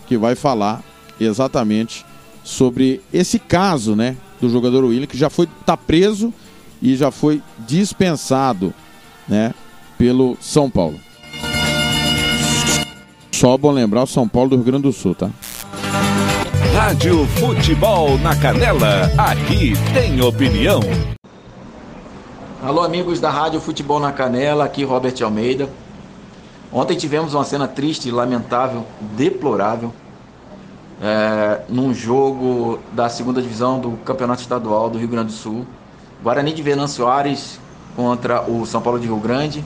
[0.08, 0.84] que vai falar
[1.20, 2.06] exatamente
[2.44, 6.34] sobre esse caso, né, do jogador William que já foi tá preso
[6.82, 8.74] e já foi dispensado,
[9.28, 9.54] né,
[9.98, 11.00] pelo São Paulo.
[13.32, 15.30] Só bom lembrar o São Paulo do Rio Grande do Sul, tá?
[16.70, 19.10] Rádio Futebol na Canela.
[19.18, 20.80] Aqui tem opinião.
[22.64, 25.68] Alô, amigos da Rádio Futebol na Canela, aqui Robert Almeida.
[26.72, 28.86] Ontem tivemos uma cena triste, lamentável,
[29.18, 29.92] deplorável,
[31.02, 35.66] é, num jogo da segunda divisão do Campeonato Estadual do Rio Grande do Sul.
[36.24, 37.60] Guarani de Venâncio Soares
[37.96, 39.66] contra o São Paulo de Rio Grande.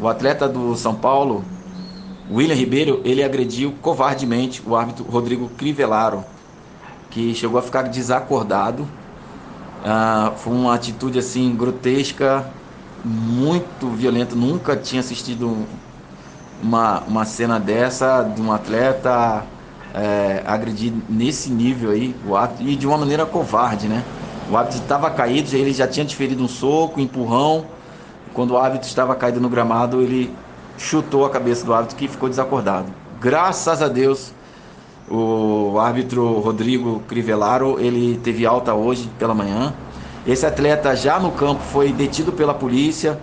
[0.00, 1.42] O atleta do São Paulo,
[2.30, 6.24] William Ribeiro, ele agrediu covardemente o árbitro Rodrigo Crivellaro,
[7.10, 8.86] que chegou a ficar desacordado.
[9.84, 12.44] Ah, foi uma atitude assim grotesca,
[13.02, 14.34] muito violenta.
[14.34, 15.66] Nunca tinha assistido
[16.62, 19.42] uma, uma cena dessa de um atleta
[19.94, 24.04] é, agredir nesse nível aí o árbitro e de uma maneira covarde, né?
[24.50, 27.64] O árbitro estava caído, ele já tinha desferido um soco, um empurrão.
[28.34, 30.34] Quando o árbitro estava caído no gramado, ele
[30.78, 32.86] chutou a cabeça do árbitro que ficou desacordado.
[33.20, 34.32] Graças a Deus,
[35.10, 39.74] o árbitro Rodrigo Crivellaro, ele teve alta hoje pela manhã.
[40.26, 43.18] Esse atleta já no campo foi detido pela polícia.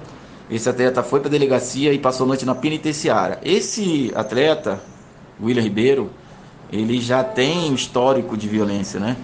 [0.50, 3.40] Esse atleta foi para a delegacia e passou a noite na penitenciária.
[3.44, 4.80] Esse atleta,
[5.42, 6.10] William Ribeiro,
[6.72, 9.16] ele já tem histórico de violência, né?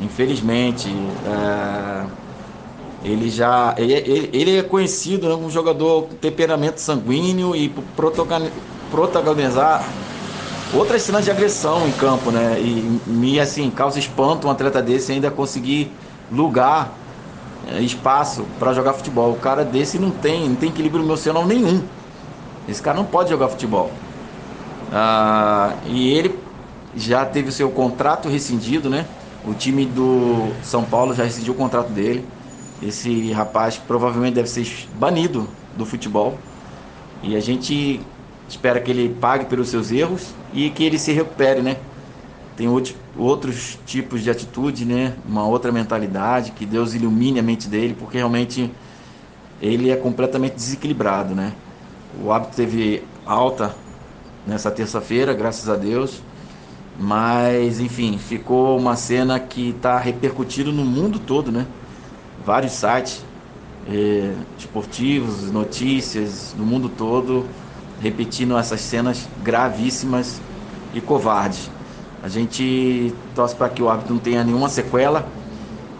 [0.00, 0.88] Infelizmente,
[1.26, 2.04] é,
[3.04, 3.92] ele já ele,
[4.32, 7.68] ele- é conhecido né, como um jogador com temperamento sanguíneo e
[8.90, 9.98] protagonizar
[10.70, 12.60] outras cenas de agressão em campo, né?
[12.60, 16.00] E me assim causa espanto um atleta desse ainda conseguir
[16.30, 17.04] lugar,
[17.62, 19.34] é, espaço para jogar futebol.
[19.34, 21.90] O cara desse não tem, não tem equilíbrio emocional nenhum.
[22.66, 24.02] Esse cara não pode jogar futebol.
[24.90, 26.46] Ah, e ele
[26.92, 29.16] já teve o seu contrato rescindido, né?
[29.42, 32.32] O time do São Paulo já rescindiu o contrato dele.
[32.82, 34.66] Esse rapaz provavelmente deve ser
[34.98, 36.38] banido do futebol.
[37.22, 38.00] E a gente
[38.48, 41.76] espera que ele pague pelos seus erros e que ele se recupere, né?
[42.56, 45.14] Tem outros, outros tipos de atitude, né?
[45.26, 48.70] Uma outra mentalidade, que Deus ilumine a mente dele, porque realmente
[49.60, 51.52] ele é completamente desequilibrado, né?
[52.22, 53.74] O hábito teve alta
[54.46, 56.22] nessa terça-feira, graças a Deus.
[56.98, 61.66] Mas, enfim, ficou uma cena que está repercutindo no mundo todo, né?
[62.44, 63.24] Vários sites
[63.88, 67.46] eh, esportivos, notícias no mundo todo
[68.00, 70.40] repetindo essas cenas gravíssimas
[70.92, 71.70] e covardes.
[72.22, 75.26] A gente torce para que o árbitro não tenha nenhuma sequela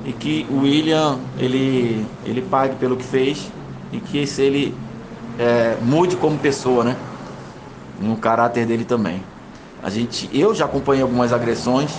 [0.05, 3.51] e que o William ele, ele pague pelo que fez
[3.92, 4.74] e que se ele
[5.38, 6.97] é, mude como pessoa, né?
[8.01, 9.22] No caráter dele também.
[9.82, 11.90] A gente, eu já acompanhei algumas agressões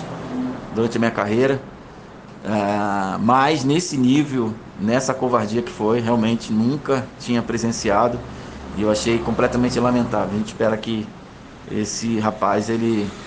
[0.74, 1.62] durante a minha carreira,
[2.46, 8.28] é, mas nesse nível, nessa covardia que foi, realmente nunca tinha presenciado
[8.74, 10.36] e eu achei completamente lamentável.
[10.36, 11.18] A gente espera que
[11.66, 13.20] esse rapaz, ele,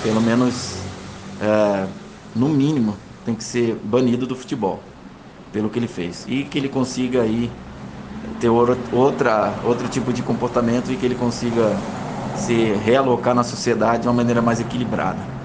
[0.00, 0.94] pelo menos,
[1.38, 1.94] é,
[2.34, 4.94] no mínimo, tem que ser banido do futebol
[5.52, 7.60] pelo que ele fez e que ele consiga aí
[8.38, 11.86] ter outra outro tipo de comportamento e que ele consiga
[12.32, 15.39] se realocar na sociedade de uma maneira mais equilibrada.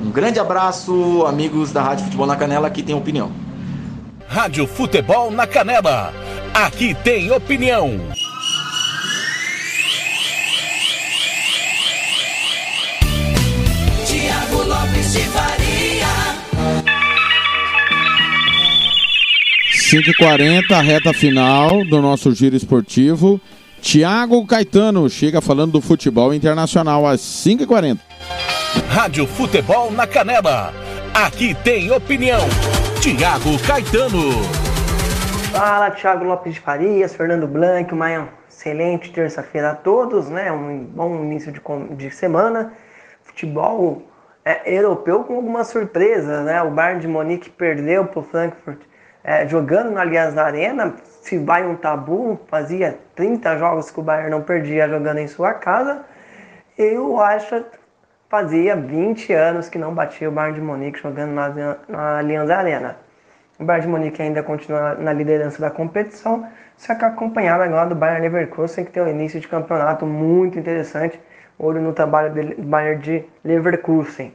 [0.00, 3.32] Um grande abraço, amigos da Rádio Futebol na Canela, que tem opinião.
[4.28, 6.14] Rádio Futebol na Canela,
[6.54, 7.98] aqui tem opinião.
[14.06, 16.06] Tiago Lopes de Faria.
[19.90, 23.40] 5h40, reta final do nosso giro esportivo.
[23.80, 27.98] Tiago Caetano chega falando do futebol internacional às 5h40.
[28.88, 30.72] Rádio Futebol na Canela,
[31.14, 32.40] aqui tem opinião.
[33.00, 34.42] Tiago Caetano.
[35.50, 40.52] Fala, Thiago Lopes de Farias, Fernando Blanc, uma excelente terça-feira a todos, né?
[40.52, 41.60] Um bom início de,
[41.96, 42.74] de semana.
[43.22, 44.02] Futebol
[44.44, 46.62] é, europeu com algumas surpresas, né?
[46.62, 48.80] O Bayern de Munique perdeu para o Frankfurt
[49.24, 50.94] é, jogando no Allianz Arena.
[51.22, 55.54] Se vai um tabu, fazia 30 jogos que o Bayern não perdia jogando em sua
[55.54, 56.04] casa.
[56.76, 57.64] Eu acho
[58.28, 61.48] fazia 20 anos que não batia o Bayern de Munique jogando na,
[61.88, 62.96] na Allianz Arena.
[63.58, 67.94] O Bayern de Munique ainda continua na liderança da competição, só que acompanhado agora do
[67.94, 71.18] Bayern Leverkusen, que tem um início de campeonato muito interessante.
[71.58, 74.32] Olho no trabalho do Bayern de Leverkusen.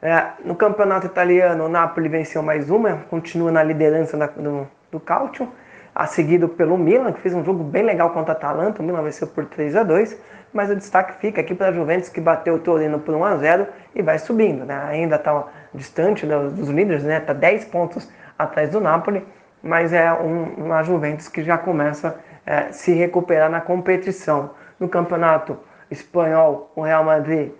[0.00, 4.98] É, no campeonato italiano, o Napoli venceu mais uma, continua na liderança da- do, do
[4.98, 5.48] Calcio,
[5.94, 8.82] a seguido pelo Milan, que fez um jogo bem legal contra a Atalanta.
[8.82, 10.18] O Milan venceu por 3 a 2
[10.52, 13.36] mas o destaque fica aqui para a Juventus, que bateu o Torino por 1 a
[13.36, 14.64] 0 e vai subindo.
[14.64, 14.80] Né?
[14.88, 17.20] Ainda está distante dos, líderes, está né?
[17.20, 19.26] Tá 10 pontos atrás do Napoli,
[19.62, 24.50] mas é um- uma Juventus que já começa a se recuperar na competição.
[24.78, 25.58] No campeonato
[25.90, 27.52] espanhol, o Real Madrid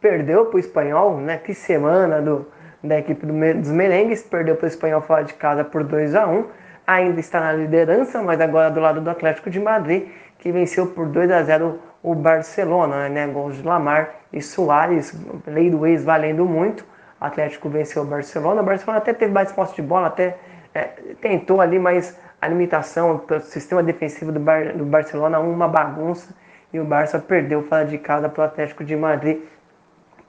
[0.00, 1.38] perdeu para o espanhol, né?
[1.38, 2.46] Que semana do,
[2.82, 6.26] da equipe do dos merengues, perdeu para o espanhol fora de casa por 2 a
[6.26, 6.44] 1
[6.88, 11.06] ainda está na liderança, mas agora do lado do Atlético de Madrid, que venceu por
[11.06, 11.78] 2 a 0
[12.12, 13.26] o Barcelona, né?
[13.26, 15.12] Gols de Lamar e Soares,
[15.46, 16.84] lei do ex valendo muito.
[17.20, 18.62] O Atlético venceu o Barcelona.
[18.62, 20.36] O Barcelona até teve mais posse de bola, até
[20.74, 20.84] é,
[21.20, 26.32] tentou ali, mas a limitação, o sistema defensivo do, Bar- do Barcelona, uma bagunça.
[26.72, 29.38] E o Barça perdeu fora de casa para o Atlético de Madrid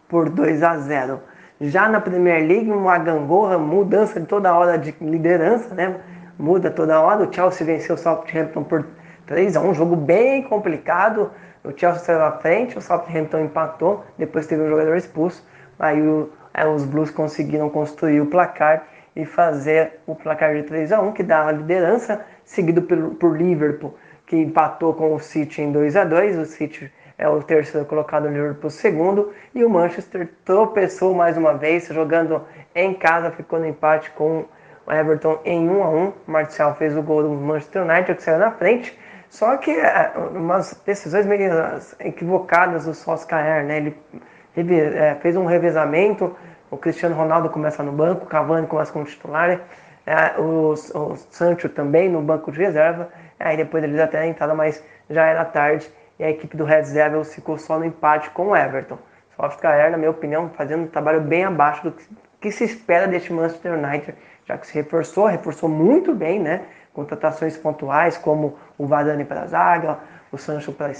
[0.07, 1.19] por 2 a 0.
[1.61, 5.97] Já na Premier League, uma gangorra, mudança de toda hora de liderança, né?
[6.38, 7.23] Muda toda hora.
[7.27, 8.86] O Chelsea venceu o Southampton por
[9.25, 11.30] 3 a 1, jogo bem complicado.
[11.64, 15.45] O Chelsea saiu à frente, o Southampton empatou, depois teve um jogador expulso.
[15.78, 18.84] Aí o- aí os Blues conseguiram construir o placar
[19.16, 23.38] e fazer o placar de 3 a 1, que dá a liderança, seguido pelo, por
[23.38, 23.95] Liverpool,
[24.26, 26.38] que empatou com o City em 2 a 2.
[26.38, 31.53] O City é o terceiro colocado, o Liverpool segundo, e o Manchester tropeçou mais uma
[31.53, 32.43] vez, jogando
[32.74, 34.45] em casa, ficou no empate com
[34.88, 36.14] o Everton em 1 a 1.
[36.28, 38.97] O Martial fez o gol do Manchester United, que saiu na frente.
[39.30, 41.51] Só que é, umas decisões meio
[41.99, 43.77] equivocadas do Solskjaer, né?
[43.77, 46.36] Ele é, fez um revezamento,
[46.71, 49.61] o Cristiano Ronaldo começa no banco, o Cavani começa como titular,
[50.05, 53.09] é, o, o Sancho também no banco de reserva,
[53.39, 57.34] aí depois eles até entraram, mas já era tarde e a equipe do Red Devils
[57.34, 58.97] ficou só no empate com o Everton.
[59.36, 62.05] Solskjaer, na minha opinião, fazendo um trabalho bem abaixo do que,
[62.41, 64.15] que se espera deste Manchester United,
[64.45, 66.63] já que se reforçou, reforçou muito bem, né?
[66.93, 69.99] Contratações pontuais, como o Varane para a zaga,
[70.31, 70.91] o Sancho para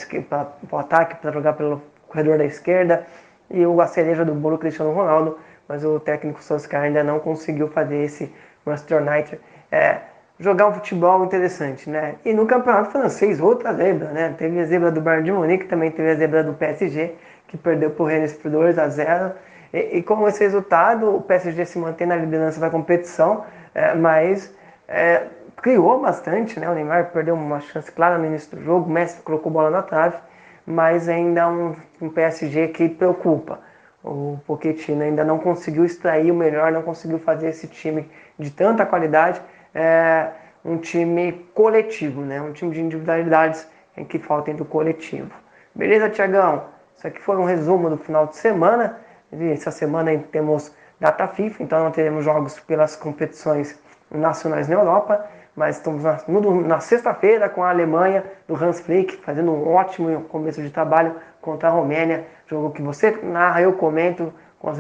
[0.72, 3.06] o ataque, para jogar pelo corredor da esquerda,
[3.50, 7.68] e o a cereja do bolo Cristiano Ronaldo, mas o técnico Solskjaer ainda não conseguiu
[7.68, 8.34] fazer esse
[8.66, 9.40] Manchester United
[9.72, 9.98] é,
[10.40, 12.16] jogar um futebol interessante, né?
[12.24, 14.34] E no campeonato francês, outra zebra, né?
[14.38, 17.16] Teve a zebra do Bayern de Munique, também teve a zebra do PSG,
[17.48, 19.32] que perdeu por Rennes por 2 a 0
[19.74, 24.54] e, e com esse resultado, o PSG se mantém na liderança da competição, é, mas
[24.88, 25.24] é,
[25.62, 26.70] criou bastante, né?
[26.70, 29.82] O Neymar perdeu uma chance clara no início do jogo, o Messi colocou bola na
[29.82, 30.18] trave,
[30.66, 33.60] mas ainda um, um PSG que preocupa.
[34.04, 38.86] O Pochettino ainda não conseguiu extrair o melhor, não conseguiu fazer esse time de tanta
[38.86, 39.42] qualidade,
[39.76, 40.30] é,
[40.64, 42.42] um time coletivo, né?
[42.42, 45.32] um time de individualidades em que faltem do coletivo.
[45.76, 46.66] Beleza, Tiagão?
[46.98, 48.98] Isso aqui foi um resumo do final de semana.
[49.32, 53.80] Essa semana temos data FIFA, então não teremos jogos pelas competições
[54.12, 55.26] nacionais na Europa,
[55.60, 56.18] mas estamos na,
[56.66, 61.68] na sexta-feira com a Alemanha do Hans Flick, fazendo um ótimo começo de trabalho contra
[61.68, 64.72] a Romênia, jogo que você narra, eu comento com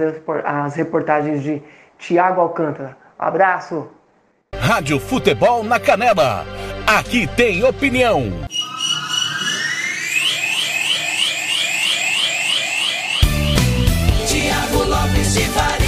[0.45, 1.61] as reportagens de
[1.97, 2.95] Tiago Alcântara.
[3.17, 3.89] Abraço!
[4.55, 6.45] Rádio Futebol na Canela.
[6.87, 8.23] Aqui tem opinião.
[14.25, 15.78] Tiago Lopes de Faria.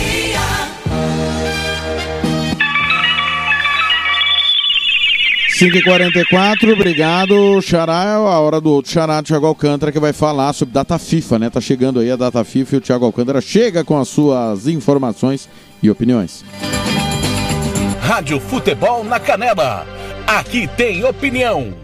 [5.62, 8.04] Cinco e quarenta e quatro, obrigado, Xará.
[8.04, 11.52] É a hora do outro Xará, Thiago Alcântara, que vai falar sobre data FIFA, né?
[11.52, 15.48] Tá chegando aí a data FIFA e o Thiago Alcântara chega com as suas informações
[15.84, 16.44] e opiniões.
[18.02, 19.86] Rádio Futebol na Canela.
[20.26, 21.76] Aqui tem opinião.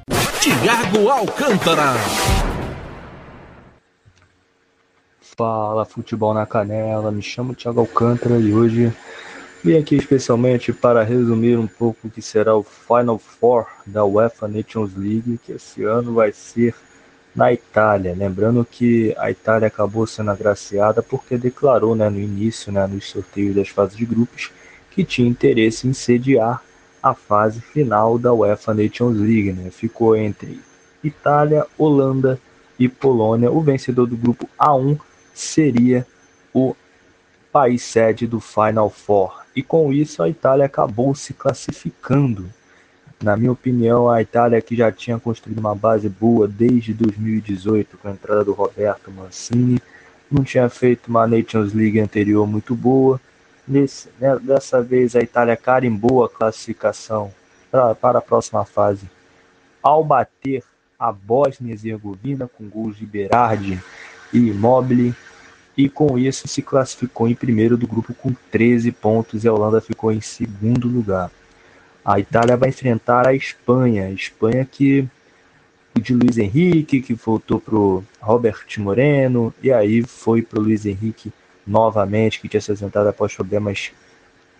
[0.42, 1.94] Tiago Alcântara.
[5.38, 8.92] Fala Futebol na Canela, me chamo Thiago Alcântara e hoje
[9.64, 14.48] vim aqui especialmente para resumir um pouco o que será o Final Four da UEFA
[14.48, 16.76] Nations League, que esse ano vai ser
[17.36, 18.16] na Itália.
[18.18, 23.56] Lembrando que a Itália acabou sendo agraciada porque declarou né, no início, né, nos sorteios
[23.56, 24.52] das fases de grupos,
[24.92, 26.64] que tinha interesse em sediar
[27.02, 29.54] a fase final da UEFA Nations League.
[29.54, 29.70] Né?
[29.70, 30.60] Ficou entre
[31.04, 32.40] Itália, Holanda
[32.80, 33.52] e Polônia.
[33.52, 35.00] O vencedor do grupo A1
[35.34, 36.06] seria
[36.52, 36.76] o
[37.52, 39.47] país sede do Final Four.
[39.58, 42.48] E com isso a Itália acabou se classificando.
[43.20, 48.08] Na minha opinião, a Itália que já tinha construído uma base boa desde 2018 com
[48.08, 49.82] a entrada do Roberto Mancini,
[50.30, 53.20] não tinha feito uma Nations League anterior muito boa.
[53.68, 57.34] Nesse, né, dessa vez a Itália carimbou a classificação
[57.72, 59.10] pra, para a próxima fase
[59.82, 60.64] ao bater
[61.00, 63.82] a Bósnia e Herzegovina com gols de Berardi
[64.32, 65.16] e Immobile
[65.78, 69.80] e com isso se classificou em primeiro do grupo com 13 pontos e a Holanda
[69.80, 71.30] ficou em segundo lugar.
[72.04, 75.08] A Itália vai enfrentar a Espanha, a Espanha que
[75.96, 80.86] de Luiz Henrique, que voltou para o Robert Moreno, e aí foi para o Luiz
[80.86, 81.32] Henrique
[81.66, 83.92] novamente, que tinha se apresentado após problemas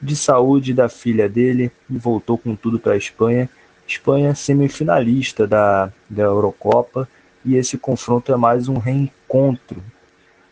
[0.02, 3.50] de saúde da filha dele, e voltou com tudo para a Espanha.
[3.88, 7.08] Espanha semifinalista da, da Eurocopa,
[7.46, 9.82] e esse confronto é mais um reencontro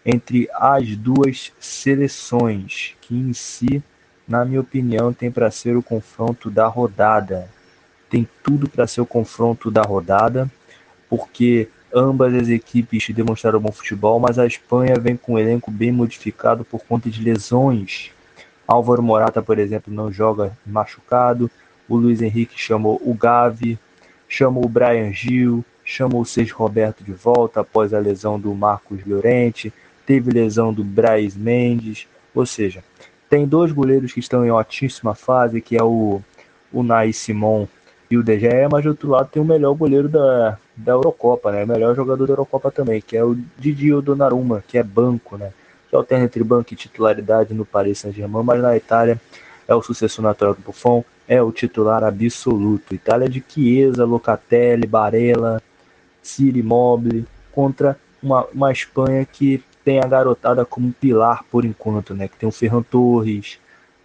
[0.05, 3.81] entre as duas seleções, que em si,
[4.27, 7.49] na minha opinião, tem para ser o confronto da rodada.
[8.07, 10.49] Tem tudo para ser o confronto da rodada,
[11.09, 15.91] porque ambas as equipes demonstraram bom futebol, mas a Espanha vem com um elenco bem
[15.91, 18.11] modificado por conta de lesões.
[18.67, 21.49] Álvaro Morata, por exemplo, não joga machucado.
[21.89, 23.79] O Luiz Henrique chamou o Gavi,
[24.27, 29.05] chamou o Brian Gil, chamou o Seixas Roberto de volta após a lesão do Marcos
[29.05, 29.71] Llorente
[30.05, 32.83] teve lesão do Braz Mendes, ou seja,
[33.29, 36.21] tem dois goleiros que estão em altíssima fase, que é o,
[36.71, 37.67] o Nai Simon
[38.09, 41.51] e o De Gea, mas do outro lado tem o melhor goleiro da, da Eurocopa,
[41.51, 41.63] né?
[41.63, 45.51] O melhor jogador da Eurocopa também, que é o Didio Donnarumma, que é banco, né?
[45.89, 49.19] Que alterna entre banco e titularidade no Paris Saint-Germain, mas na Itália
[49.67, 52.93] é o sucessor natural do Buffon, é o titular absoluto.
[52.93, 55.61] Itália de Chiesa, Locatelli, Barella,
[56.21, 62.27] Ciri Mobile, contra uma, uma Espanha que tem a garotada como pilar por enquanto, né?
[62.27, 63.59] Que tem o Ferran Torres,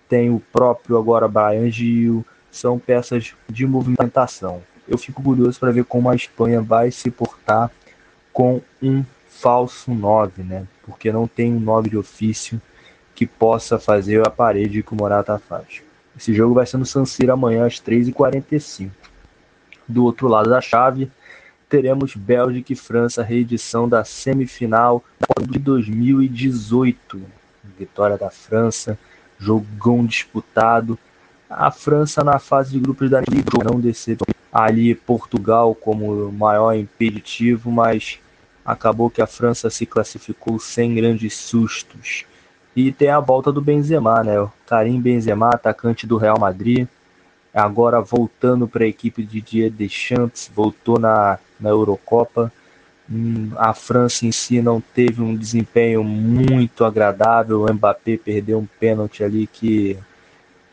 [0.07, 4.63] tem o próprio agora Brian Gil, são peças de movimentação.
[4.87, 7.71] Eu fico curioso para ver como a Espanha vai se portar
[8.31, 10.67] com um falso 9, né?
[10.83, 12.61] Porque não tem um 9 de ofício
[13.15, 15.83] que possa fazer a parede que o Morata faz.
[16.17, 18.91] Esse jogo vai ser no San Siro amanhã às 3h45.
[19.89, 21.11] Do outro lado da chave,
[21.71, 25.05] teremos Bélgica e França, reedição da semifinal
[25.49, 27.23] de 2018.
[27.79, 28.99] Vitória da França,
[29.39, 30.99] jogão disputado.
[31.49, 34.17] A França na fase de grupos da Liga não desceu
[34.53, 38.19] ali Portugal como maior impeditivo, mas
[38.65, 42.25] acabou que a França se classificou sem grandes sustos.
[42.75, 44.41] E tem a volta do Benzema, né?
[44.41, 46.87] O Karim Benzema, atacante do Real Madrid,
[47.55, 52.53] agora voltando para a equipe de Didier Deschamps, voltou na, na Eurocopa.
[53.11, 57.63] Hum, a França em si não teve um desempenho muito agradável.
[57.63, 59.99] O Mbappé perdeu um pênalti ali que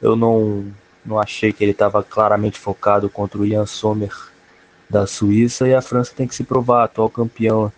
[0.01, 0.65] eu não,
[1.05, 4.13] não achei que ele estava claramente focado contra o Ian Sommer
[4.89, 5.67] da Suíça.
[5.67, 7.71] E a França tem que se provar, atual campeão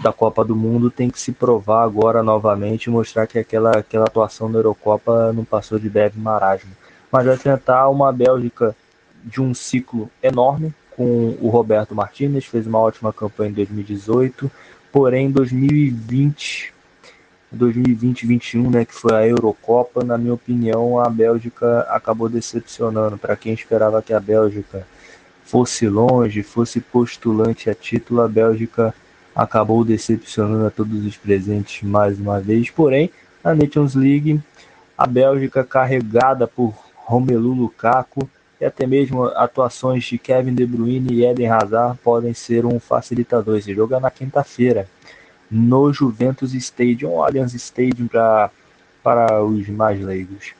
[0.00, 4.06] da Copa do Mundo tem que se provar agora novamente e mostrar que aquela, aquela
[4.06, 6.70] atuação da Eurocopa não passou de breve marasmo.
[7.12, 8.74] Mas vai enfrentar uma Bélgica
[9.22, 14.50] de um ciclo enorme, com o Roberto Martinez, fez uma ótima campanha em 2018,
[14.92, 16.74] porém em 2020
[17.56, 23.16] 2020-21, né, que foi a Eurocopa, na minha opinião, a Bélgica acabou decepcionando.
[23.16, 24.86] Para quem esperava que a Bélgica
[25.42, 28.94] fosse longe, fosse postulante a título, a Bélgica
[29.34, 32.68] acabou decepcionando a todos os presentes mais uma vez.
[32.68, 33.10] Porém,
[33.42, 34.38] na Nations League,
[34.96, 38.28] a Bélgica carregada por Romelu Lukaku
[38.60, 43.56] e até mesmo atuações de Kevin De Bruyne e Eden Hazard podem ser um facilitador.
[43.56, 44.86] Esse jogo é na quinta-feira,
[45.50, 48.06] no Juventus Stadium, Allianz Stadium
[49.02, 50.52] para os mais leigos.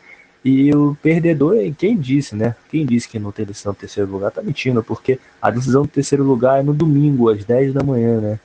[0.43, 2.57] E o perdedor é quem disse, né?
[2.71, 5.89] Quem disse que não tem decisão do terceiro lugar tá mentindo, porque a decisão do
[5.89, 8.41] terceiro lugar é no domingo, às 10 da manhã, né?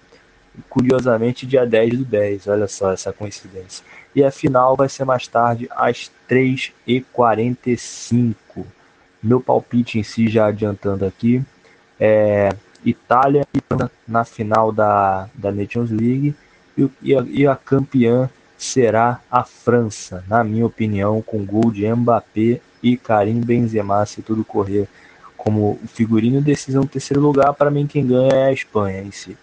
[0.69, 3.81] Curiosamente, dia 10 do 10, olha só essa coincidência.
[4.13, 8.35] E a final vai ser mais tarde, às 3h45.
[9.25, 11.43] Meu palpite em si, já adiantando aqui,
[11.99, 12.49] é
[12.85, 13.43] Itália
[14.07, 16.35] na final da, da Nations League.
[17.01, 22.61] E, a, e a campeã será a França, na minha opinião, com gol de Mbappé
[22.83, 24.87] e Karim Benzema, se tudo correr
[25.35, 29.35] como figurino decisão terceiro lugar, para mim quem ganha é a Espanha em si.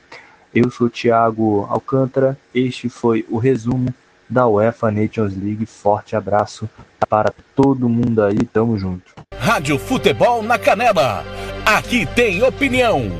[0.54, 3.92] Eu sou Thiago Alcântara, este foi o resumo
[4.28, 5.66] da UEFA Nations League.
[5.66, 6.70] Forte abraço
[7.08, 9.12] para todo mundo aí, tamo junto.
[9.42, 11.26] Rádio Futebol na Canela.
[11.66, 13.10] Aqui tem opinião.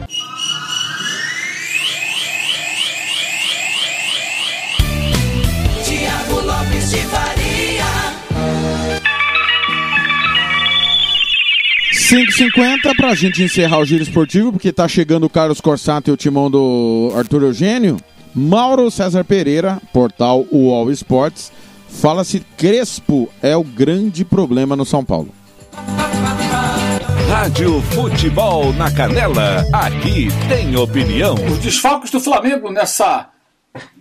[5.84, 7.84] Tiago Lopes de Faria.
[11.92, 16.16] 5h50 pra gente encerrar o giro esportivo, porque tá chegando o Carlos Corsato e o
[16.16, 17.96] timão do Arthur Eugênio.
[18.32, 21.50] Mauro César Pereira, portal UOL Esportes,
[21.88, 25.41] fala se Crespo é o grande problema no São Paulo.
[27.28, 29.64] Rádio Futebol na Canela.
[29.72, 31.34] Aqui tem opinião.
[31.34, 33.28] Os desfalques do Flamengo nessa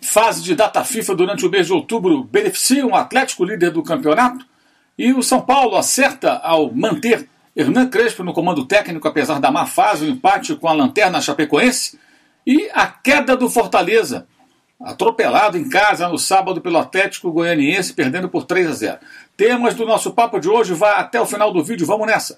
[0.02, 4.46] fase de data FIFA durante o mês de outubro beneficiam o Atlético líder do campeonato
[4.98, 9.66] e o São Paulo acerta ao manter Hernan Crespo no comando técnico, apesar da má
[9.66, 12.00] fase, o empate com a lanterna chapecoense
[12.46, 14.28] e a queda do Fortaleza,
[14.80, 19.00] atropelado em casa no sábado pelo Atlético Goianiense, perdendo por 3 a 0.
[19.42, 22.38] Temas do nosso papo de hoje, vá até o final do vídeo, vamos nessa.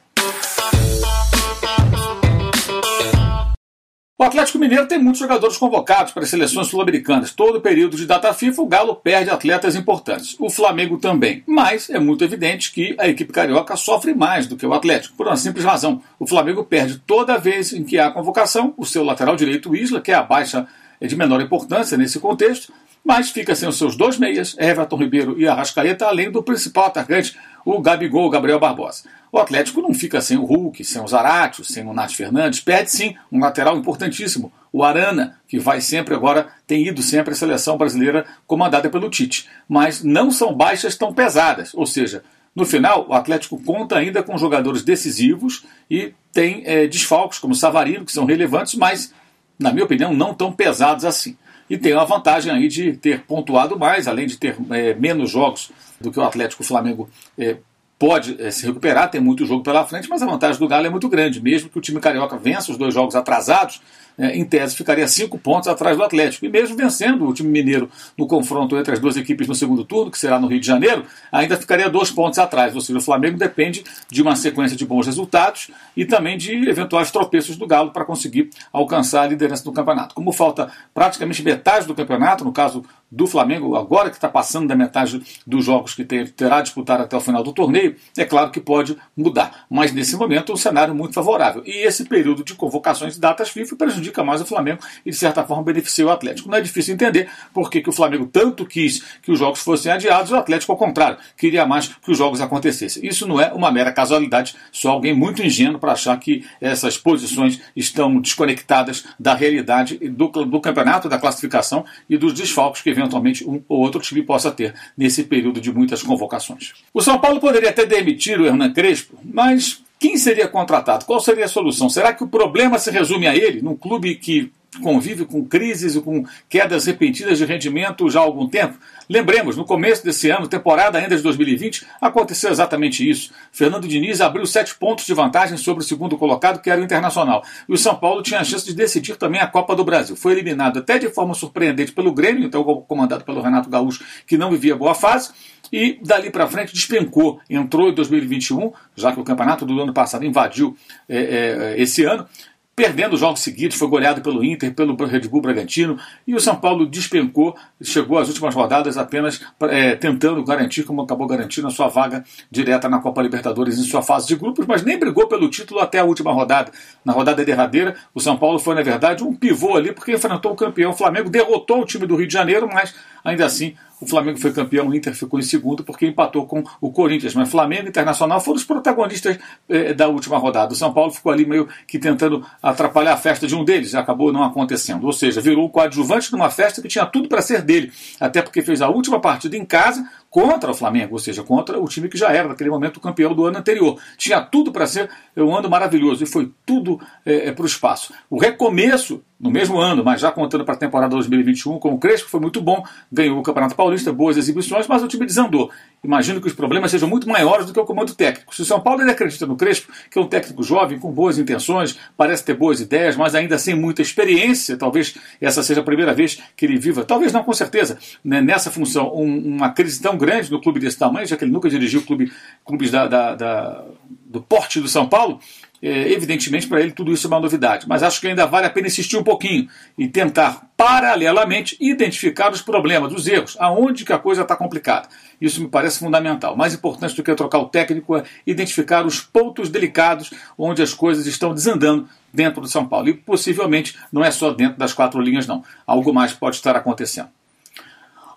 [4.17, 7.33] O Atlético Mineiro tem muitos jogadores convocados para as seleções sul-americanas.
[7.33, 10.37] Todo período de data FIFA, o Galo perde atletas importantes.
[10.39, 11.43] O Flamengo também.
[11.45, 15.27] Mas é muito evidente que a equipe carioca sofre mais do que o Atlético, por
[15.27, 16.01] uma simples razão.
[16.17, 20.13] O Flamengo perde toda vez em que há convocação o seu lateral direito, Isla, que
[20.13, 20.65] é a baixa
[21.01, 22.71] de menor importância nesse contexto,
[23.03, 27.37] mas fica sem os seus dois meias, Everton Ribeiro e Arrascaeta, além do principal atacante,
[27.65, 29.03] o Gabigol, Gabriel Barbosa.
[29.31, 32.91] O Atlético não fica sem o Hulk, sem o Zarate, sem o Nath Fernandes, perde
[32.91, 37.77] sim um lateral importantíssimo, o Arana, que vai sempre agora, tem ido sempre à seleção
[37.77, 39.47] brasileira comandada pelo Tite.
[39.67, 42.23] Mas não são baixas tão pesadas, ou seja,
[42.55, 48.05] no final, o Atlético conta ainda com jogadores decisivos e tem é, desfalques, como Savarino,
[48.05, 49.11] que são relevantes, mas,
[49.57, 51.35] na minha opinião, não tão pesados assim.
[51.69, 55.71] E tem a vantagem aí de ter pontuado mais, além de ter é, menos jogos
[55.99, 57.57] do que o Atlético Flamengo é,
[57.97, 60.89] pode é, se recuperar, tem muito jogo pela frente, mas a vantagem do Galo é
[60.89, 61.41] muito grande.
[61.41, 63.81] Mesmo que o time carioca vença os dois jogos atrasados,
[64.17, 66.45] é, em tese ficaria cinco pontos atrás do Atlético.
[66.45, 70.11] E mesmo vencendo o time mineiro no confronto entre as duas equipes no segundo turno,
[70.11, 72.75] que será no Rio de Janeiro, ainda ficaria dois pontos atrás.
[72.75, 77.11] Ou seja, o Flamengo depende de uma sequência de bons resultados e também de eventuais
[77.11, 80.15] tropeços do Galo para conseguir alcançar a liderança do campeonato.
[80.15, 82.83] Como falta praticamente metade do campeonato, no caso
[83.13, 87.15] do Flamengo, agora que está passando da metade dos jogos que ter, terá disputado até
[87.15, 89.65] o final do torneio, é claro que pode mudar.
[89.69, 91.61] Mas nesse momento é um cenário muito favorável.
[91.63, 95.43] E esse período de convocações de datas FIFA prejudica mais o Flamengo e, de certa
[95.43, 96.49] forma, beneficia o Atlético.
[96.49, 99.91] Não é difícil entender por que, que o Flamengo tanto quis que os jogos fossem
[99.91, 103.05] adiados o Atlético, ao contrário, queria mais que os jogos acontecessem.
[103.05, 107.61] Isso não é uma mera casualidade, só alguém muito ingênuo para achar que essas posições
[107.75, 113.61] estão desconectadas da realidade do, do campeonato, da classificação e dos desfalques que eventualmente um
[113.67, 116.73] ou outro time possa ter nesse período de muitas convocações.
[116.93, 121.05] O São Paulo poderia até demitir o Hernan Crespo, mas quem seria contratado?
[121.05, 121.87] Qual seria a solução?
[121.87, 124.51] Será que o problema se resume a ele, num clube que
[124.81, 128.77] convive com crises e com quedas repentinas de rendimento já há algum tempo?
[129.09, 133.31] Lembremos, no começo desse ano, temporada ainda de 2020, aconteceu exatamente isso.
[133.49, 137.41] Fernando Diniz abriu sete pontos de vantagem sobre o segundo colocado, que era o Internacional.
[137.69, 140.17] E o São Paulo tinha a chance de decidir também a Copa do Brasil.
[140.17, 144.51] Foi eliminado até de forma surpreendente pelo Grêmio, então comandado pelo Renato Gaúcho, que não
[144.51, 145.31] vivia boa fase
[145.73, 147.39] e dali para frente despencou.
[147.49, 150.77] Entrou em 2021, já que o campeonato do ano passado invadiu
[151.09, 152.27] é, é, esse ano,
[152.75, 155.97] perdendo jogos seguidos, foi goleado pelo Inter, pelo Red Bull Bragantino,
[156.27, 161.25] e o São Paulo despencou, chegou às últimas rodadas apenas é, tentando garantir, como acabou
[161.25, 164.97] garantindo, a sua vaga direta na Copa Libertadores em sua fase de grupos, mas nem
[164.97, 166.71] brigou pelo título até a última rodada.
[167.03, 170.55] Na rodada derradeira, o São Paulo foi, na verdade, um pivô ali, porque enfrentou o
[170.55, 172.93] campeão o Flamengo, derrotou o time do Rio de Janeiro, mas
[173.23, 176.91] ainda assim o Flamengo foi campeão, o Inter ficou em segundo porque empatou com o
[176.91, 177.33] Corinthians.
[177.33, 179.37] Mas Flamengo e Internacional foram os protagonistas
[179.69, 180.73] eh, da última rodada.
[180.73, 184.31] O São Paulo ficou ali meio que tentando atrapalhar a festa de um deles, acabou
[184.31, 185.05] não acontecendo.
[185.05, 187.91] Ou seja, virou o coadjuvante numa festa que tinha tudo para ser dele.
[188.19, 191.87] Até porque fez a última partida em casa contra o Flamengo, ou seja, contra o
[191.87, 194.01] time que já era naquele momento o campeão do ano anterior.
[194.17, 195.07] Tinha tudo para ser
[195.37, 198.11] um ano maravilhoso e foi tudo é, para o espaço.
[198.31, 202.29] O recomeço no mesmo ano, mas já contando para a temporada 2021, com o Crespo
[202.29, 202.81] foi muito bom,
[203.11, 205.69] ganhou o Campeonato Paulista, boas exibições, mas o time desandou.
[206.01, 208.55] Imagino que os problemas sejam muito maiores do que o comando técnico.
[208.55, 211.37] Se o São Paulo ele acredita no Crespo, que é um técnico jovem, com boas
[211.37, 216.13] intenções, parece ter boas ideias, mas ainda sem muita experiência, talvez essa seja a primeira
[216.13, 220.17] vez que ele viva, talvez não com certeza, né, nessa função, um, uma crise tão
[220.25, 222.31] grande no clube desse tamanho, já que ele nunca dirigiu clube,
[222.65, 223.85] clubes da, da, da,
[224.25, 225.39] do porte do São Paulo,
[225.83, 227.85] é, evidentemente para ele tudo isso é uma novidade.
[227.89, 229.67] Mas acho que ainda vale a pena insistir um pouquinho
[229.97, 235.09] e tentar, paralelamente, identificar os problemas, os erros, aonde que a coisa está complicada.
[235.41, 236.55] Isso me parece fundamental.
[236.55, 241.27] Mais importante do que trocar o técnico é identificar os pontos delicados onde as coisas
[241.27, 243.09] estão desandando dentro do São Paulo.
[243.09, 245.65] E possivelmente não é só dentro das quatro linhas, não.
[245.85, 247.27] Algo mais pode estar acontecendo.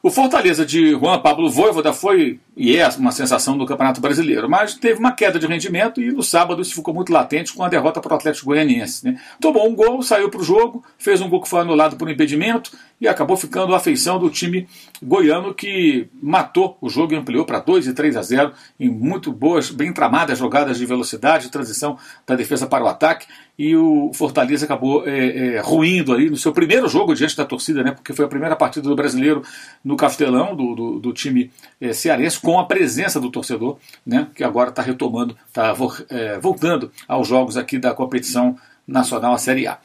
[0.06, 4.74] O Fortaleza de Juan Pablo Voivoda foi e é uma sensação do Campeonato Brasileiro, mas
[4.74, 8.00] teve uma queda de rendimento e no sábado isso ficou muito latente com a derrota
[8.00, 9.04] para o Atlético Goianiense.
[9.04, 9.20] Né?
[9.40, 12.70] Tomou um gol, saiu para o jogo, fez um gol que foi anulado por impedimento
[13.00, 14.66] e acabou ficando a feição do time
[15.02, 19.32] goiano que matou o jogo e ampliou para 2 e 3 a 0 em muito
[19.32, 23.26] boas, bem tramadas jogadas de velocidade, transição da defesa para o ataque
[23.58, 27.82] e o Fortaleza acabou é, é, ruindo ali no seu primeiro jogo diante da torcida,
[27.82, 29.42] né, porque foi a primeira partida do brasileiro
[29.82, 31.50] no Castelão, do, do, do time
[31.80, 35.74] é, cearense, com a presença do torcedor, né, que agora está retomando, está
[36.10, 39.78] é, voltando aos jogos aqui da competição nacional, a Série A.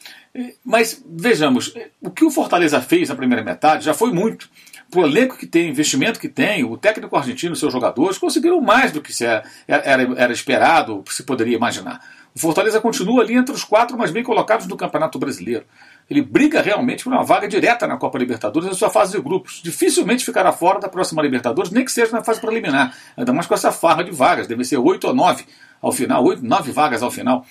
[0.64, 4.48] Mas vejamos, o que o Fortaleza fez na primeira metade já foi muito.
[4.94, 9.00] O elenco que tem, investimento que tem, o técnico argentino seus jogadores conseguiram mais do
[9.00, 12.00] que era, era, era esperado, se poderia imaginar.
[12.34, 15.64] O Fortaleza continua ali entre os quatro mais bem colocados do Campeonato Brasileiro.
[16.08, 19.60] Ele briga realmente por uma vaga direta na Copa Libertadores na sua fase de grupos.
[19.62, 22.96] Dificilmente ficará fora da próxima Libertadores, nem que seja na fase preliminar.
[23.16, 25.44] Ainda mais com essa farra de vagas, deve ser oito ou nove
[25.80, 27.44] ao final, oito, nove vagas ao final